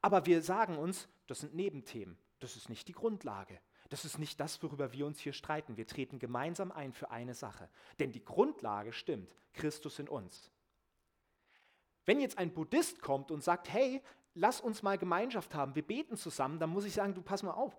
[0.00, 2.16] Aber wir sagen uns, das sind Nebenthemen.
[2.40, 3.60] Das ist nicht die Grundlage.
[3.88, 5.76] Das ist nicht das, worüber wir uns hier streiten.
[5.76, 7.68] Wir treten gemeinsam ein für eine Sache.
[7.98, 10.52] Denn die Grundlage stimmt, Christus in uns.
[12.04, 14.02] Wenn jetzt ein Buddhist kommt und sagt, hey,
[14.38, 17.52] lass uns mal Gemeinschaft haben, wir beten zusammen, dann muss ich sagen, du pass mal
[17.52, 17.76] auf,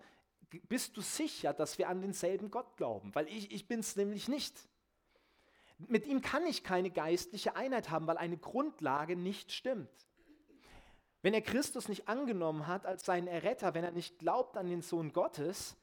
[0.68, 3.14] bist du sicher, dass wir an denselben Gott glauben?
[3.14, 4.68] Weil ich, ich bin es nämlich nicht.
[5.78, 9.88] Mit ihm kann ich keine geistliche Einheit haben, weil eine Grundlage nicht stimmt.
[11.22, 14.82] Wenn er Christus nicht angenommen hat als seinen Erretter, wenn er nicht glaubt an den
[14.82, 15.76] Sohn Gottes,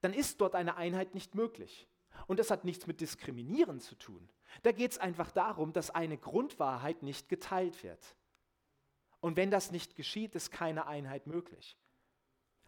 [0.00, 1.88] dann ist dort eine Einheit nicht möglich.
[2.26, 4.28] Und das hat nichts mit Diskriminieren zu tun.
[4.62, 8.16] Da geht es einfach darum, dass eine Grundwahrheit nicht geteilt wird.
[9.22, 11.78] Und wenn das nicht geschieht, ist keine Einheit möglich.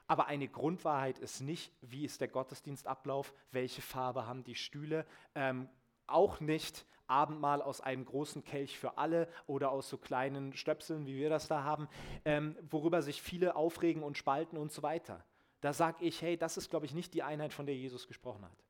[0.07, 5.69] Aber eine Grundwahrheit ist nicht, wie ist der Gottesdienstablauf, welche Farbe haben die Stühle, ähm,
[6.07, 11.17] auch nicht Abendmahl aus einem großen Kelch für alle oder aus so kleinen Stöpseln, wie
[11.17, 11.89] wir das da haben,
[12.25, 15.25] ähm, worüber sich viele aufregen und spalten und so weiter.
[15.61, 18.45] Da sage ich, hey, das ist, glaube ich, nicht die Einheit, von der Jesus gesprochen
[18.45, 18.65] hat.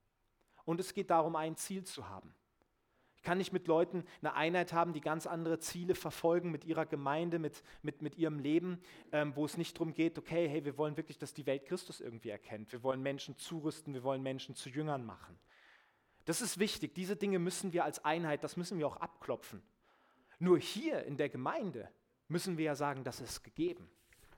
[0.64, 2.34] Und es geht darum, ein Ziel zu haben.
[3.24, 7.38] Kann nicht mit Leuten eine Einheit haben, die ganz andere Ziele verfolgen mit ihrer Gemeinde,
[7.38, 10.96] mit, mit, mit ihrem Leben, ähm, wo es nicht darum geht, okay, hey, wir wollen
[10.96, 12.70] wirklich, dass die Welt Christus irgendwie erkennt.
[12.70, 15.38] Wir wollen Menschen zurüsten, wir wollen Menschen zu Jüngern machen.
[16.26, 16.94] Das ist wichtig.
[16.94, 19.62] Diese Dinge müssen wir als Einheit, das müssen wir auch abklopfen.
[20.38, 21.90] Nur hier in der Gemeinde
[22.28, 23.90] müssen wir ja sagen, das ist gegeben.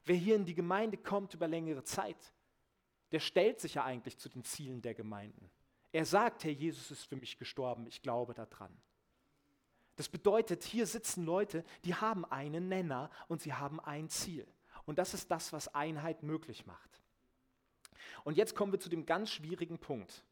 [0.04, 2.32] Wer hier in die Gemeinde kommt über längere Zeit,
[3.12, 5.50] der stellt sich ja eigentlich zu den Zielen der Gemeinden.
[5.96, 8.76] Er sagt, Herr Jesus ist für mich gestorben, ich glaube daran.
[9.94, 14.46] Das bedeutet, hier sitzen Leute, die haben einen Nenner und sie haben ein Ziel.
[14.84, 17.00] Und das ist das, was Einheit möglich macht.
[18.24, 20.22] Und jetzt kommen wir zu dem ganz schwierigen Punkt.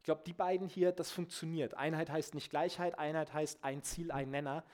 [0.00, 1.72] Ich glaube, die beiden hier, das funktioniert.
[1.72, 4.64] Einheit heißt nicht Gleichheit, Einheit heißt ein Ziel, ein Nenner.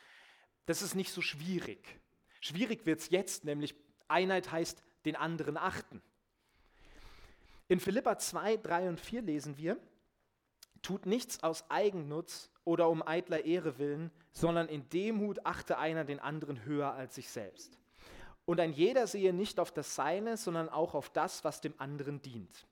[0.67, 2.01] Das ist nicht so schwierig.
[2.41, 3.77] Schwierig wird es jetzt, nämlich
[4.09, 6.03] Einheit heißt den anderen achten.
[7.69, 9.79] In Philippa 2, 3 und 4 lesen wir,
[10.83, 16.21] tut nichts aus Eigennutz oder um eitler Ehre willen, sondern in Demut achte einer den
[16.21, 17.79] anderen höher als sich selbst.
[18.45, 22.21] Und ein jeder sehe nicht auf das Seine, sondern auch auf das, was dem anderen
[22.23, 22.67] dient.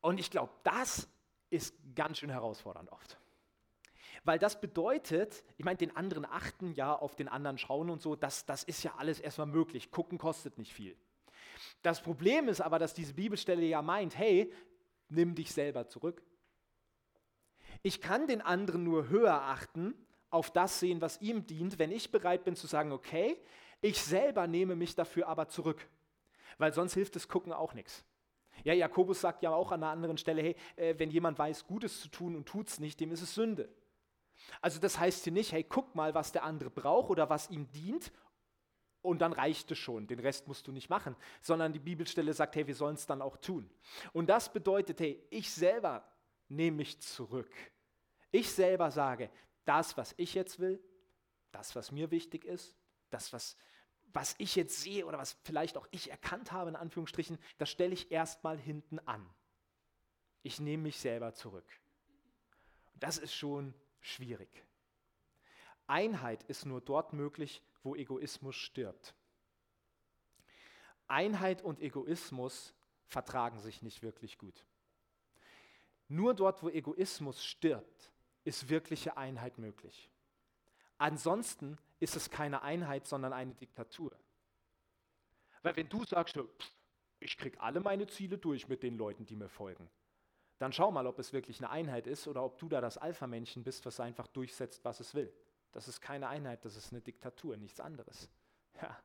[0.00, 1.08] Und ich glaube, das
[1.50, 3.18] ist ganz schön herausfordernd oft.
[4.24, 8.16] Weil das bedeutet, ich meine, den anderen achten, ja, auf den anderen schauen und so,
[8.16, 9.90] das, das ist ja alles erstmal möglich.
[9.90, 10.96] Gucken kostet nicht viel.
[11.82, 14.52] Das Problem ist aber, dass diese Bibelstelle ja meint, hey,
[15.10, 16.22] nimm dich selber zurück.
[17.82, 19.94] Ich kann den anderen nur höher achten,
[20.30, 23.36] auf das sehen, was ihm dient, wenn ich bereit bin zu sagen, okay,
[23.80, 25.88] ich selber nehme mich dafür aber zurück.
[26.58, 28.04] Weil sonst hilft das Gucken auch nichts.
[28.64, 32.00] Ja, Jakobus sagt ja auch an einer anderen Stelle, hey, äh, wenn jemand weiß, Gutes
[32.00, 33.68] zu tun und tut es nicht, dem ist es Sünde.
[34.60, 37.70] Also das heißt hier nicht, hey, guck mal, was der andere braucht oder was ihm
[37.72, 38.12] dient
[39.02, 42.56] und dann reicht es schon, den Rest musst du nicht machen, sondern die Bibelstelle sagt,
[42.56, 43.70] hey, wir sollen es dann auch tun.
[44.12, 46.04] Und das bedeutet, hey, ich selber
[46.48, 47.52] nehme mich zurück.
[48.30, 49.30] Ich selber sage,
[49.64, 50.82] das, was ich jetzt will,
[51.52, 52.76] das, was mir wichtig ist,
[53.10, 53.56] das, was,
[54.12, 57.94] was ich jetzt sehe oder was vielleicht auch ich erkannt habe, in Anführungsstrichen, das stelle
[57.94, 59.28] ich erstmal hinten an.
[60.42, 61.66] Ich nehme mich selber zurück.
[62.94, 64.64] Das ist schon schwierig.
[65.86, 69.14] Einheit ist nur dort möglich, wo Egoismus stirbt.
[71.06, 72.74] Einheit und Egoismus
[73.06, 74.64] vertragen sich nicht wirklich gut.
[76.08, 78.12] Nur dort, wo Egoismus stirbt,
[78.44, 80.10] ist wirkliche Einheit möglich.
[80.98, 84.12] Ansonsten ist es keine Einheit, sondern eine Diktatur.
[85.62, 86.38] Weil wenn du sagst,
[87.20, 89.88] ich kriege alle meine Ziele durch mit den Leuten, die mir folgen,
[90.58, 93.64] dann schau mal, ob es wirklich eine Einheit ist oder ob du da das Alpha-Männchen
[93.64, 95.32] bist, was einfach durchsetzt, was es will.
[95.72, 98.28] Das ist keine Einheit, das ist eine Diktatur, nichts anderes.
[98.80, 98.96] Ja.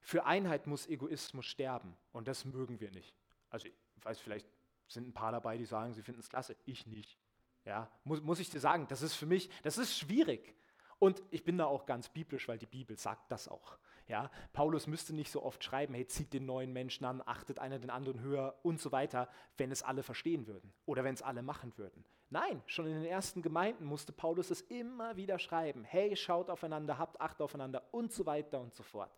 [0.00, 3.14] Für Einheit muss Egoismus sterben und das mögen wir nicht.
[3.50, 3.74] Also ich
[4.04, 4.48] weiß, vielleicht
[4.88, 7.18] sind ein paar dabei, die sagen, sie finden es klasse, ich nicht.
[7.64, 10.54] Ja, muss, muss ich dir sagen, das ist für mich, das ist schwierig.
[10.98, 13.78] Und ich bin da auch ganz biblisch, weil die Bibel sagt das auch.
[14.10, 17.78] Ja, Paulus müsste nicht so oft schreiben, hey, zieht den neuen Menschen an, achtet einer
[17.78, 21.42] den anderen höher und so weiter, wenn es alle verstehen würden oder wenn es alle
[21.42, 22.04] machen würden.
[22.28, 25.84] Nein, schon in den ersten Gemeinden musste Paulus es immer wieder schreiben.
[25.84, 29.16] Hey, schaut aufeinander, habt Acht aufeinander und so weiter und so fort.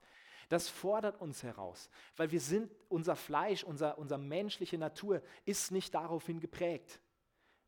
[0.51, 5.95] Das fordert uns heraus, weil wir sind, unser Fleisch, unser, unsere menschliche Natur ist nicht
[5.95, 7.01] daraufhin geprägt.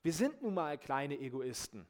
[0.02, 1.86] Wir sind nun mal kleine Egoisten.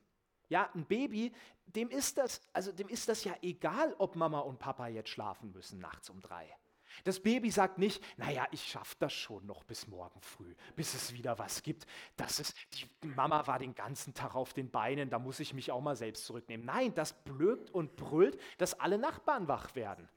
[0.48, 1.32] Ja, ein Baby,
[1.66, 5.52] dem ist das, also dem ist das ja egal, ob Mama und Papa jetzt schlafen
[5.52, 6.54] müssen nachts um drei.
[7.02, 11.12] Das Baby sagt nicht, naja, ich schaffe das schon noch bis morgen früh, bis es
[11.12, 11.86] wieder was gibt.
[12.16, 15.72] Das ist, die Mama war den ganzen Tag auf den Beinen, da muss ich mich
[15.72, 16.64] auch mal selbst zurücknehmen.
[16.64, 20.08] Nein, das blökt und brüllt, dass alle Nachbarn wach werden.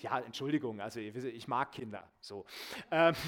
[0.00, 2.06] Ja, Entschuldigung, also ihr wisst, ich mag Kinder.
[2.20, 2.44] So.
[2.90, 3.14] Ähm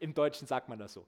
[0.00, 1.06] Im Deutschen sagt man das so.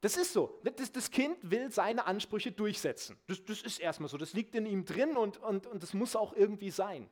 [0.00, 0.60] Das ist so.
[0.62, 3.18] Das, das, Kind will seine Ansprüche durchsetzen.
[3.26, 4.16] Das, das ist erstmal so.
[4.16, 7.08] Das liegt in ihm drin und, und, und das muss auch irgendwie sein.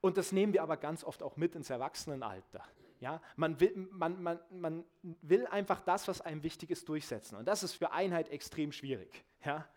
[0.00, 2.62] Und das nehmen wir aber ganz oft auch mit ins Erwachsenenalter.
[3.00, 4.84] Ja, man, will, man, man, man
[5.22, 7.36] will einfach das, was einem wichtig ist, durchsetzen.
[7.36, 9.24] Und das ist für Einheit extrem schwierig.
[9.44, 9.68] Ja?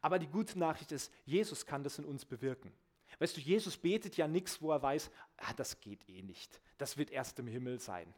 [0.00, 2.72] Aber die gute Nachricht ist, Jesus kann das in uns bewirken.
[3.18, 6.60] Weißt du, Jesus betet ja nichts, wo er weiß, ah, das geht eh nicht.
[6.78, 8.12] Das wird erst im Himmel sein.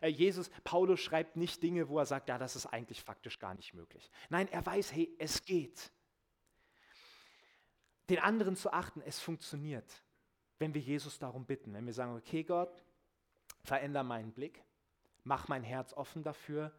[0.00, 3.54] Äh, Jesus, Paulus schreibt nicht Dinge, wo er sagt, ja, das ist eigentlich faktisch gar
[3.54, 4.10] nicht möglich.
[4.30, 5.92] Nein, er weiß, hey, es geht.
[8.08, 10.02] Den anderen zu achten, es funktioniert,
[10.58, 11.72] wenn wir Jesus darum bitten.
[11.74, 12.84] Wenn wir sagen, okay Gott,
[13.64, 14.62] veränder meinen Blick,
[15.24, 16.72] mach mein Herz offen dafür.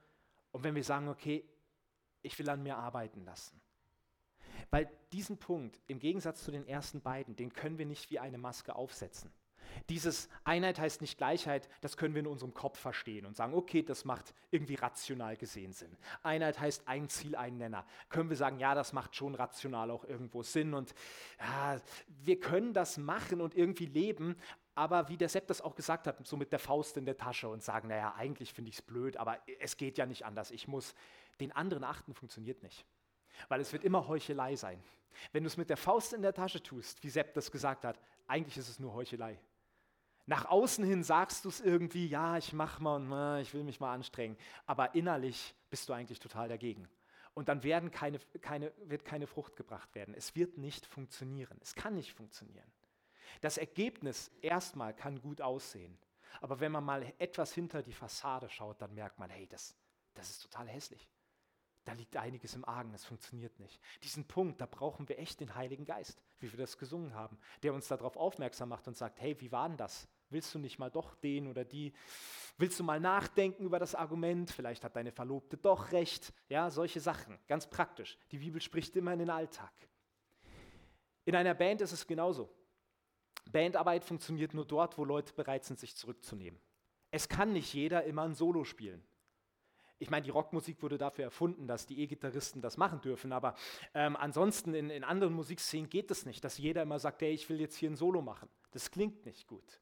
[0.51, 1.47] Und wenn wir sagen, okay,
[2.21, 3.59] ich will an mir arbeiten lassen.
[4.69, 8.37] Weil diesen Punkt, im Gegensatz zu den ersten beiden, den können wir nicht wie eine
[8.37, 9.31] Maske aufsetzen.
[9.89, 13.81] Dieses Einheit heißt nicht Gleichheit, das können wir in unserem Kopf verstehen und sagen, okay,
[13.81, 15.95] das macht irgendwie rational gesehen Sinn.
[16.21, 17.85] Einheit heißt ein Ziel, ein Nenner.
[18.09, 20.93] Können wir sagen, ja, das macht schon rational auch irgendwo Sinn und
[21.39, 21.79] ja,
[22.23, 24.35] wir können das machen und irgendwie leben,
[24.75, 27.47] aber wie der Sepp das auch gesagt hat, so mit der Faust in der Tasche
[27.47, 30.49] und sagen, naja, eigentlich finde ich es blöd, aber es geht ja nicht anders.
[30.49, 30.95] Ich muss
[31.39, 32.85] den anderen achten, funktioniert nicht.
[33.49, 34.81] Weil es wird immer Heuchelei sein.
[35.31, 37.99] Wenn du es mit der Faust in der Tasche tust, wie Sepp das gesagt hat,
[38.27, 39.39] eigentlich ist es nur Heuchelei.
[40.25, 43.63] Nach außen hin sagst du es irgendwie, ja, ich mach mal und äh, ich will
[43.63, 46.87] mich mal anstrengen, aber innerlich bist du eigentlich total dagegen.
[47.33, 50.13] Und dann werden keine, keine, wird keine Frucht gebracht werden.
[50.13, 51.57] Es wird nicht funktionieren.
[51.61, 52.71] Es kann nicht funktionieren.
[53.41, 55.97] Das Ergebnis erstmal kann gut aussehen,
[56.41, 59.75] aber wenn man mal etwas hinter die Fassade schaut, dann merkt man, hey, das,
[60.13, 61.09] das ist total hässlich.
[61.85, 63.81] Da liegt einiges im Argen, das funktioniert nicht.
[64.03, 67.73] Diesen Punkt, da brauchen wir echt den Heiligen Geist, wie wir das gesungen haben, der
[67.73, 70.07] uns darauf aufmerksam macht und sagt, hey, wie war denn das?
[70.33, 71.93] Willst du nicht mal doch den oder die?
[72.57, 74.51] Willst du mal nachdenken über das Argument?
[74.51, 76.33] Vielleicht hat deine Verlobte doch recht.
[76.49, 78.17] Ja, solche Sachen, ganz praktisch.
[78.31, 79.71] Die Bibel spricht immer in den Alltag.
[81.25, 82.49] In einer Band ist es genauso.
[83.51, 86.59] Bandarbeit funktioniert nur dort, wo Leute bereit sind, sich zurückzunehmen.
[87.11, 89.03] Es kann nicht jeder immer ein Solo spielen.
[89.99, 93.55] Ich meine, die Rockmusik wurde dafür erfunden, dass die E-Gitarristen das machen dürfen, aber
[93.93, 97.47] ähm, ansonsten in, in anderen Musikszenen geht es nicht, dass jeder immer sagt, hey, ich
[97.49, 98.49] will jetzt hier ein Solo machen.
[98.71, 99.79] Das klingt nicht gut.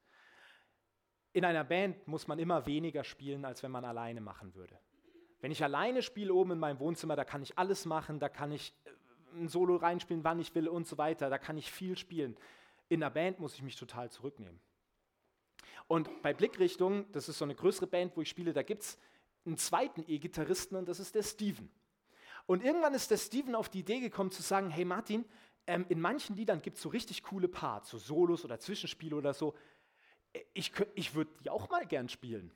[1.33, 4.77] In einer Band muss man immer weniger spielen, als wenn man alleine machen würde.
[5.39, 8.51] Wenn ich alleine spiele oben in meinem Wohnzimmer, da kann ich alles machen, da kann
[8.51, 11.97] ich äh, ein Solo reinspielen, wann ich will und so weiter, da kann ich viel
[11.97, 12.37] spielen.
[12.89, 14.59] In der Band muss ich mich total zurücknehmen.
[15.87, 18.99] Und bei Blickrichtung, das ist so eine größere Band, wo ich spiele, da gibt es
[19.45, 21.69] einen zweiten E-Gitarristen und das ist der Steven.
[22.45, 25.25] Und irgendwann ist der Steven auf die Idee gekommen zu sagen, hey Martin,
[25.67, 29.33] ähm, in manchen Liedern gibt es so richtig coole Parts, so Solos oder Zwischenspiele oder
[29.33, 29.55] so
[30.53, 32.51] ich, ich würde die auch mal gern spielen.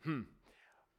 [0.00, 0.28] Hm.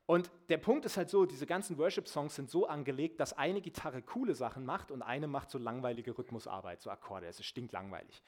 [0.05, 4.01] Und der Punkt ist halt so, diese ganzen Worship-Songs sind so angelegt, dass eine Gitarre
[4.01, 7.27] coole Sachen macht und eine macht so langweilige Rhythmusarbeit, so Akkorde.
[7.27, 8.23] Es ist stinklangweilig.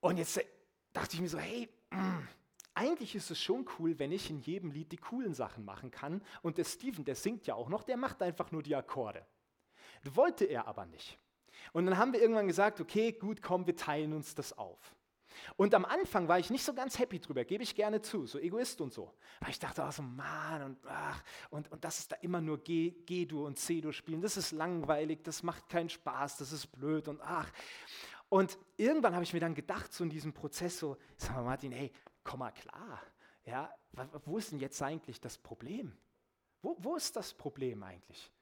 [0.00, 0.46] Und jetzt äh,
[0.94, 2.26] dachte ich mir so, hey, hm,
[2.72, 6.22] eigentlich ist es schon cool, wenn ich in jedem Lied die coolen Sachen machen kann.
[6.40, 9.26] Und der Steven, der singt ja auch noch, der macht einfach nur die Akkorde.
[10.02, 11.18] Wollte er aber nicht.
[11.72, 14.94] Und dann haben wir irgendwann gesagt, okay, gut, komm, wir teilen uns das auf.
[15.56, 18.38] Und am Anfang war ich nicht so ganz happy drüber, gebe ich gerne zu, so
[18.38, 19.12] Egoist und so.
[19.40, 22.62] Weil ich dachte, oh, so Mann, und, ach, und, und das ist da immer nur
[22.62, 27.20] G-Dur und C-Dur spielen, das ist langweilig, das macht keinen Spaß, das ist blöd und
[27.22, 27.50] ach.
[28.28, 31.72] Und irgendwann habe ich mir dann gedacht, so in diesem Prozess, so, sag mal Martin,
[31.72, 31.92] hey,
[32.22, 33.00] komm mal klar,
[33.44, 33.72] ja,
[34.24, 35.96] wo ist denn jetzt eigentlich das Problem?
[36.62, 38.32] Wo, wo ist das Problem eigentlich?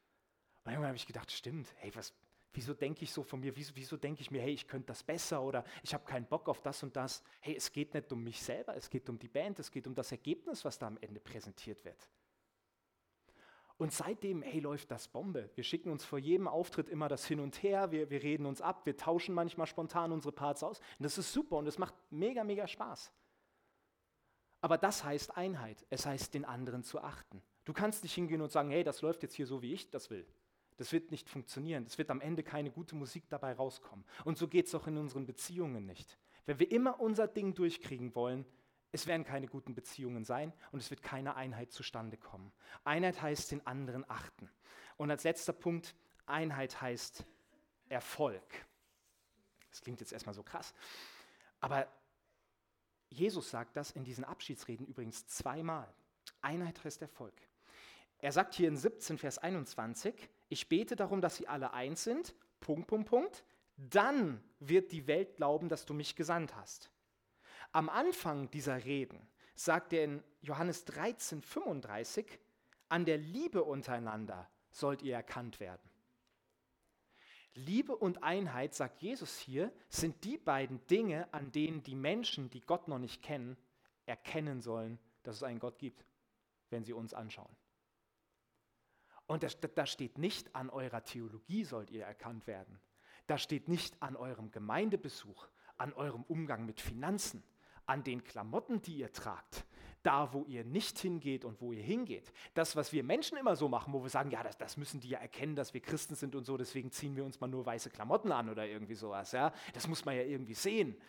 [0.65, 2.15] Und irgendwann habe ich gedacht, stimmt, hey, was,
[2.55, 3.57] Wieso denke ich so von mir?
[3.57, 6.49] Wieso, wieso denke ich mir, hey, ich könnte das besser oder ich habe keinen Bock
[6.49, 7.23] auf das und das?
[7.41, 9.95] Hey, es geht nicht um mich selber, es geht um die Band, es geht um
[9.95, 12.09] das Ergebnis, was da am Ende präsentiert wird.
[13.79, 15.51] Und seitdem, hey, läuft das Bombe.
[15.55, 18.61] Wir schicken uns vor jedem Auftritt immer das hin und her, wir, wir reden uns
[18.61, 20.79] ab, wir tauschen manchmal spontan unsere Parts aus.
[20.79, 23.11] Und das ist super und es macht mega, mega Spaß.
[24.61, 25.85] Aber das heißt Einheit.
[25.91, 27.43] Es heißt, den anderen zu achten.
[27.65, 30.11] Du kannst nicht hingehen und sagen, hey, das läuft jetzt hier so, wie ich das
[30.11, 30.27] will.
[30.83, 31.85] Das wird nicht funktionieren.
[31.87, 34.05] Es wird am Ende keine gute Musik dabei rauskommen.
[34.25, 36.19] Und so geht es auch in unseren Beziehungen nicht.
[36.45, 38.45] Wenn wir immer unser Ding durchkriegen wollen,
[38.91, 42.53] es werden keine guten Beziehungen sein und es wird keine Einheit zustande kommen.
[42.83, 44.51] Einheit heißt den anderen achten.
[44.97, 45.95] Und als letzter Punkt,
[46.27, 47.25] Einheit heißt
[47.89, 48.43] Erfolg.
[49.71, 50.75] Das klingt jetzt erstmal so krass.
[51.61, 51.87] Aber
[53.09, 55.95] Jesus sagt das in diesen Abschiedsreden übrigens zweimal.
[56.41, 57.35] Einheit heißt Erfolg.
[58.19, 62.35] Er sagt hier in 17, Vers 21, ich bete darum, dass sie alle eins sind,
[62.61, 63.45] Punkt, Punkt, Punkt,
[63.77, 66.91] dann wird die Welt glauben, dass du mich gesandt hast.
[67.73, 72.39] Am Anfang dieser Reden sagt er in Johannes 13, 35,
[72.91, 75.89] an der Liebe untereinander sollt ihr erkannt werden.
[77.55, 82.61] Liebe und Einheit, sagt Jesus hier, sind die beiden Dinge, an denen die Menschen, die
[82.61, 83.57] Gott noch nicht kennen,
[84.05, 86.05] erkennen sollen, dass es einen Gott gibt,
[86.69, 87.57] wenn sie uns anschauen.
[89.33, 89.43] Und
[89.77, 92.79] da steht nicht, an eurer Theologie sollt ihr erkannt werden.
[93.29, 97.43] Da steht nicht an eurem Gemeindebesuch, an eurem Umgang mit Finanzen,
[97.87, 99.65] an den Klamotten, die ihr tragt.
[100.03, 102.31] da, wo ihr nicht hingeht und wo ihr hingeht.
[102.53, 105.09] Das, was wir Menschen immer so machen, wo wir sagen, ja, das, das müssen die
[105.09, 107.89] ja erkennen, dass wir Christen sind und so, deswegen ziehen wir uns mal nur weiße
[107.89, 109.33] Klamotten an oder irgendwie sowas.
[109.33, 109.53] Ja?
[109.73, 111.01] Das muss man ja irgendwie sehen.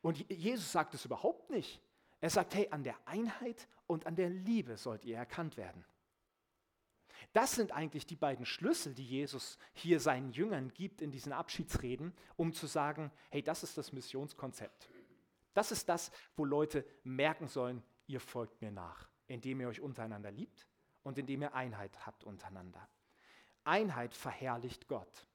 [0.00, 1.80] Und Jesus sagt es überhaupt nicht.
[2.20, 5.84] Er sagt, hey, an der Einheit und an der Liebe sollt ihr erkannt werden.
[7.32, 12.12] Das sind eigentlich die beiden Schlüssel, die Jesus hier seinen Jüngern gibt in diesen Abschiedsreden,
[12.36, 14.88] um zu sagen, hey, das ist das Missionskonzept.
[15.54, 20.30] Das ist das, wo Leute merken sollen, ihr folgt mir nach, indem ihr euch untereinander
[20.30, 20.66] liebt
[21.02, 22.88] und indem ihr Einheit habt untereinander.
[23.64, 25.26] Einheit verherrlicht Gott.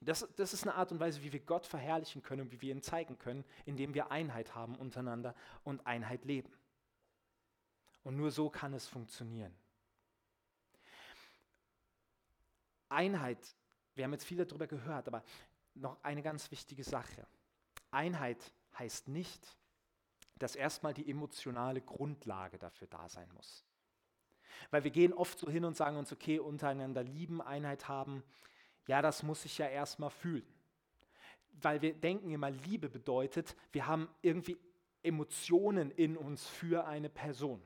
[0.00, 2.72] Das, das, ist eine Art und Weise, wie wir Gott verherrlichen können und wie wir
[2.74, 5.34] ihn zeigen können, indem wir Einheit haben untereinander
[5.64, 6.52] und Einheit leben.
[8.02, 9.54] Und nur so kann es funktionieren.
[12.88, 13.56] Einheit,
[13.94, 15.22] wir haben jetzt viel darüber gehört, aber
[15.74, 17.26] noch eine ganz wichtige Sache.
[17.90, 19.56] Einheit heißt nicht,
[20.38, 23.64] dass erstmal die emotionale Grundlage dafür da sein muss.
[24.70, 28.22] Weil wir gehen oft so hin und sagen uns, okay, untereinander lieben, Einheit haben,
[28.86, 30.46] ja, das muss ich ja erstmal fühlen.
[31.60, 34.58] Weil wir denken immer, Liebe bedeutet, wir haben irgendwie
[35.02, 37.62] Emotionen in uns für eine Person.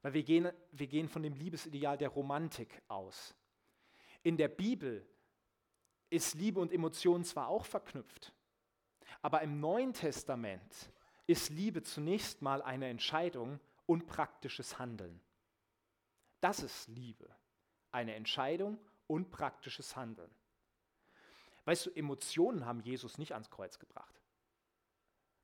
[0.00, 3.34] Weil wir gehen, wir gehen von dem Liebesideal der Romantik aus.
[4.22, 5.06] In der Bibel
[6.10, 8.32] ist Liebe und Emotion zwar auch verknüpft,
[9.20, 10.92] aber im Neuen Testament
[11.26, 15.20] ist Liebe zunächst mal eine Entscheidung und praktisches Handeln.
[16.40, 17.28] Das ist Liebe.
[17.90, 20.30] Eine Entscheidung und praktisches Handeln.
[21.64, 24.21] Weißt du, Emotionen haben Jesus nicht ans Kreuz gebracht.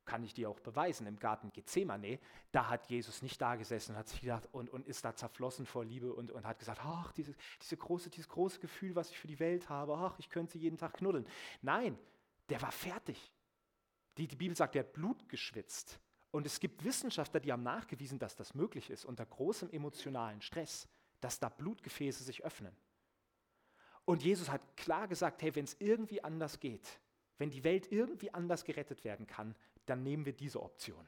[0.09, 1.05] Kann ich dir auch beweisen.
[1.05, 2.17] Im Garten Gethsemane,
[2.51, 5.67] da hat Jesus nicht da gesessen und hat sich gedacht und, und ist da zerflossen
[5.67, 9.19] vor Liebe und, und hat gesagt, ach, dieses, diese große, dieses große Gefühl, was ich
[9.19, 11.27] für die Welt habe, ach, ich könnte sie jeden Tag knuddeln.
[11.61, 11.95] Nein,
[12.49, 13.31] der war fertig.
[14.17, 15.99] Die, die Bibel sagt, er hat Blut geschwitzt.
[16.31, 20.87] Und es gibt Wissenschaftler, die haben nachgewiesen, dass das möglich ist, unter großem emotionalen Stress,
[21.21, 22.75] dass da Blutgefäße sich öffnen.
[24.05, 26.99] Und Jesus hat klar gesagt, hey, wenn es irgendwie anders geht,
[27.37, 29.55] wenn die Welt irgendwie anders gerettet werden kann,
[29.89, 31.07] dann nehmen wir diese Option.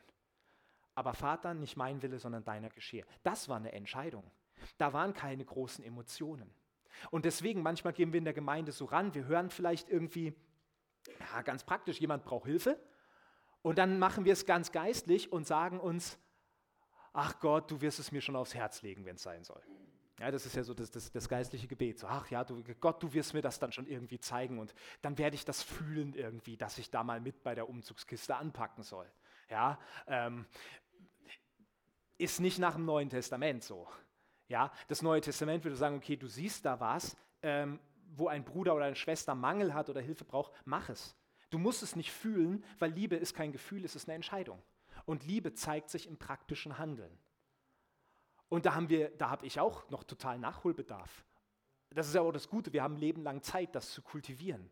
[0.95, 3.05] Aber Vater, nicht mein Wille, sondern deiner geschehe.
[3.23, 4.29] Das war eine Entscheidung.
[4.77, 6.53] Da waren keine großen Emotionen.
[7.09, 10.35] Und deswegen, manchmal gehen wir in der Gemeinde so ran, wir hören vielleicht irgendwie,
[11.19, 12.79] ja, ganz praktisch, jemand braucht Hilfe
[13.61, 16.19] und dann machen wir es ganz geistlich und sagen uns,
[17.13, 19.61] ach Gott, du wirst es mir schon aufs Herz legen, wenn es sein soll.
[20.21, 21.97] Ja, das ist ja so das, das, das, geistliche Gebet.
[21.97, 25.17] So, ach ja, du, Gott, du wirst mir das dann schon irgendwie zeigen und dann
[25.17, 29.11] werde ich das fühlen irgendwie, dass ich da mal mit bei der Umzugskiste anpacken soll.
[29.49, 30.45] Ja, ähm,
[32.19, 33.87] ist nicht nach dem Neuen Testament so.
[34.47, 37.79] Ja, das Neue Testament würde sagen, okay, du siehst da was, ähm,
[38.11, 41.15] wo ein Bruder oder eine Schwester Mangel hat oder Hilfe braucht, mach es.
[41.49, 44.61] Du musst es nicht fühlen, weil Liebe ist kein Gefühl, es ist eine Entscheidung.
[45.05, 47.17] Und Liebe zeigt sich im praktischen Handeln.
[48.51, 51.23] Und da haben wir, da habe ich auch noch total Nachholbedarf.
[51.91, 54.69] Das ist ja auch das Gute, wir haben Leben lang Zeit, das zu kultivieren.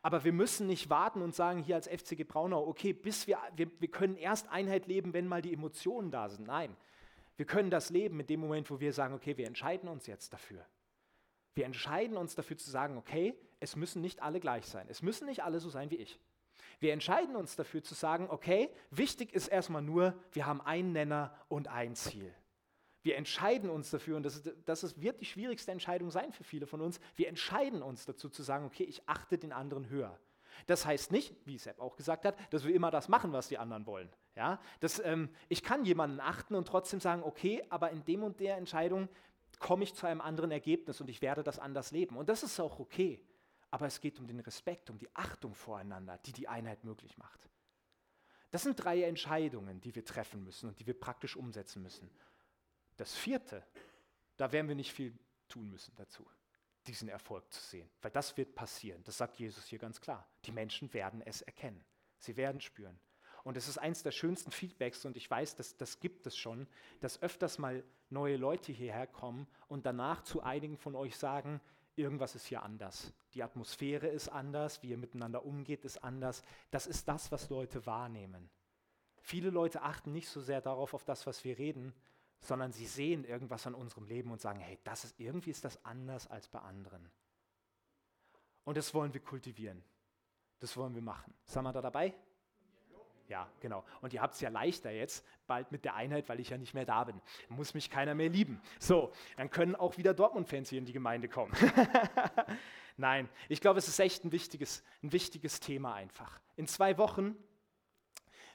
[0.00, 3.70] Aber wir müssen nicht warten und sagen hier als FCG Braunau, okay, bis wir, wir,
[3.80, 6.46] wir können erst Einheit leben, wenn mal die Emotionen da sind.
[6.46, 6.74] Nein,
[7.36, 10.32] wir können das leben in dem Moment, wo wir sagen, okay, wir entscheiden uns jetzt
[10.32, 10.64] dafür.
[11.54, 14.86] Wir entscheiden uns dafür zu sagen, okay, es müssen nicht alle gleich sein.
[14.88, 16.18] Es müssen nicht alle so sein wie ich.
[16.78, 21.36] Wir entscheiden uns dafür zu sagen, okay, wichtig ist erstmal nur, wir haben einen Nenner
[21.48, 22.34] und ein Ziel.
[23.02, 26.66] Wir entscheiden uns dafür, und das, ist, das wird die schwierigste Entscheidung sein für viele
[26.66, 30.18] von uns, wir entscheiden uns dazu zu sagen, okay, ich achte den anderen höher.
[30.66, 33.58] Das heißt nicht, wie Sepp auch gesagt hat, dass wir immer das machen, was die
[33.58, 34.10] anderen wollen.
[34.36, 34.60] Ja?
[34.80, 38.56] Das, ähm, ich kann jemanden achten und trotzdem sagen, okay, aber in dem und der
[38.56, 39.08] Entscheidung
[39.58, 42.16] komme ich zu einem anderen Ergebnis und ich werde das anders leben.
[42.16, 43.22] Und das ist auch okay.
[43.70, 47.48] Aber es geht um den Respekt, um die Achtung voreinander, die die Einheit möglich macht.
[48.50, 52.10] Das sind drei Entscheidungen, die wir treffen müssen und die wir praktisch umsetzen müssen.
[53.00, 53.64] Das vierte,
[54.36, 56.22] da werden wir nicht viel tun müssen dazu,
[56.86, 59.02] diesen Erfolg zu sehen, weil das wird passieren.
[59.04, 60.28] Das sagt Jesus hier ganz klar.
[60.44, 61.82] Die Menschen werden es erkennen.
[62.18, 63.00] Sie werden spüren.
[63.42, 66.68] Und es ist eins der schönsten Feedbacks, und ich weiß, dass, das gibt es schon,
[67.00, 71.62] dass öfters mal neue Leute hierher kommen und danach zu einigen von euch sagen,
[71.96, 73.14] irgendwas ist hier anders.
[73.32, 76.42] Die Atmosphäre ist anders, wie ihr miteinander umgeht, ist anders.
[76.70, 78.50] Das ist das, was Leute wahrnehmen.
[79.22, 81.94] Viele Leute achten nicht so sehr darauf, auf das, was wir reden,
[82.40, 85.84] sondern sie sehen irgendwas an unserem Leben und sagen, hey, das ist, irgendwie ist das
[85.84, 87.10] anders als bei anderen.
[88.64, 89.82] Und das wollen wir kultivieren.
[90.58, 91.34] Das wollen wir machen.
[91.44, 92.14] Sind wir da dabei?
[93.28, 93.84] Ja, genau.
[94.00, 96.74] Und ihr habt es ja leichter jetzt, bald mit der Einheit, weil ich ja nicht
[96.74, 97.20] mehr da bin.
[97.48, 98.60] Muss mich keiner mehr lieben.
[98.80, 101.52] So, dann können auch wieder Dortmund-Fans hier in die Gemeinde kommen.
[102.96, 106.40] Nein, ich glaube, es ist echt ein wichtiges, ein wichtiges Thema einfach.
[106.56, 107.36] In zwei Wochen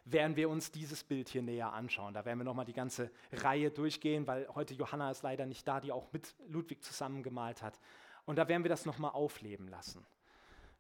[0.06, 2.14] werden wir uns dieses Bild hier näher anschauen.
[2.14, 5.82] Da werden wir nochmal die ganze Reihe durchgehen, weil heute Johanna ist leider nicht da,
[5.82, 7.80] die auch mit Ludwig zusammengemalt hat.
[8.26, 10.06] Und da werden wir das nochmal aufleben lassen.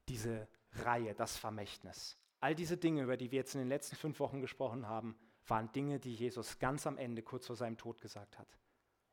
[0.07, 2.17] Diese Reihe, das Vermächtnis.
[2.39, 5.15] All diese Dinge, über die wir jetzt in den letzten fünf Wochen gesprochen haben,
[5.47, 8.47] waren Dinge, die Jesus ganz am Ende, kurz vor seinem Tod, gesagt hat.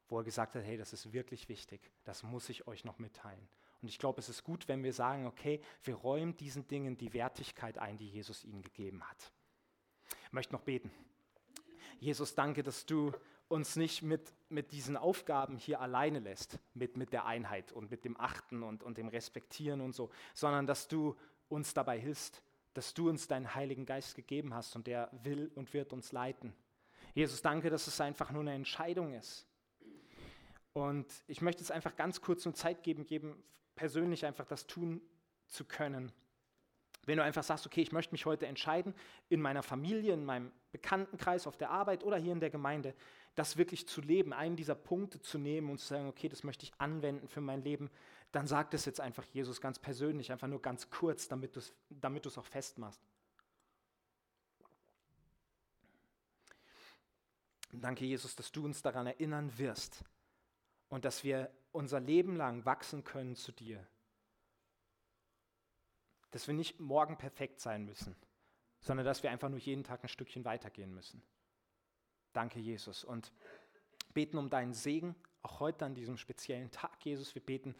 [0.08, 3.48] Wo er gesagt hat, hey, das ist wirklich wichtig, das muss ich euch noch mitteilen.
[3.80, 7.14] Und ich glaube, es ist gut, wenn wir sagen, okay, wir räumen diesen Dingen die
[7.14, 9.32] Wertigkeit ein, die Jesus ihnen gegeben hat.
[10.26, 10.90] Ich möchte noch beten.
[11.98, 13.12] Jesus, danke, dass du
[13.48, 18.04] uns nicht mit, mit diesen Aufgaben hier alleine lässt, mit, mit der Einheit und mit
[18.04, 21.16] dem Achten und, und dem Respektieren und so, sondern dass du
[21.48, 22.42] uns dabei hilfst,
[22.74, 26.54] dass du uns deinen Heiligen Geist gegeben hast und der will und wird uns leiten.
[27.14, 29.46] Jesus, danke, dass es einfach nur eine Entscheidung ist.
[30.72, 33.42] Und ich möchte es einfach ganz kurz um Zeit geben, geben,
[33.74, 35.02] persönlich einfach das tun
[35.46, 36.10] zu können.
[37.04, 38.94] Wenn du einfach sagst, okay, ich möchte mich heute entscheiden,
[39.28, 42.94] in meiner Familie, in meinem Bekanntenkreis, auf der Arbeit oder hier in der Gemeinde,
[43.34, 46.64] das wirklich zu leben, einen dieser Punkte zu nehmen und zu sagen, okay, das möchte
[46.64, 47.90] ich anwenden für mein Leben,
[48.30, 51.74] dann sag das jetzt einfach Jesus ganz persönlich, einfach nur ganz kurz, damit du es
[51.90, 53.00] damit auch festmachst.
[57.72, 60.04] Danke, Jesus, dass du uns daran erinnern wirst
[60.88, 63.86] und dass wir unser Leben lang wachsen können zu dir
[66.32, 68.16] dass wir nicht morgen perfekt sein müssen,
[68.80, 71.22] sondern dass wir einfach nur jeden Tag ein Stückchen weitergehen müssen.
[72.32, 73.04] Danke, Jesus.
[73.04, 73.32] Und
[74.12, 77.34] beten um deinen Segen, auch heute an diesem speziellen Tag, Jesus.
[77.34, 77.74] Wir beten,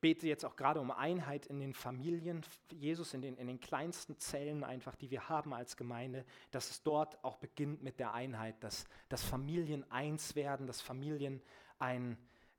[0.00, 2.42] bete jetzt auch gerade um Einheit in den Familien,
[2.72, 6.82] Jesus, in den, in den kleinsten Zellen einfach, die wir haben als Gemeinde, dass es
[6.82, 11.42] dort auch beginnt mit der Einheit, dass, dass Familien eins werden, dass Familien
[11.78, 12.16] ein,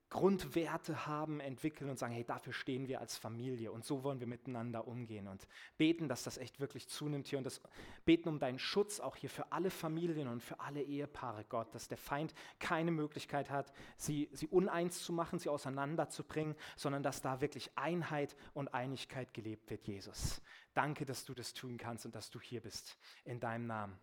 [0.10, 4.28] Grundwerte haben, entwickeln und sagen, hey, dafür stehen wir als Familie und so wollen wir
[4.28, 5.47] miteinander umgehen und
[5.78, 7.62] beten, dass das echt wirklich zunimmt hier und das
[8.05, 11.88] beten um deinen Schutz auch hier für alle Familien und für alle Ehepaare, Gott, dass
[11.88, 17.41] der Feind keine Möglichkeit hat, sie, sie uneins zu machen, sie auseinanderzubringen, sondern dass da
[17.41, 20.41] wirklich Einheit und Einigkeit gelebt wird, Jesus.
[20.74, 22.97] Danke, dass du das tun kannst und dass du hier bist.
[23.26, 23.99] In deinem Namen.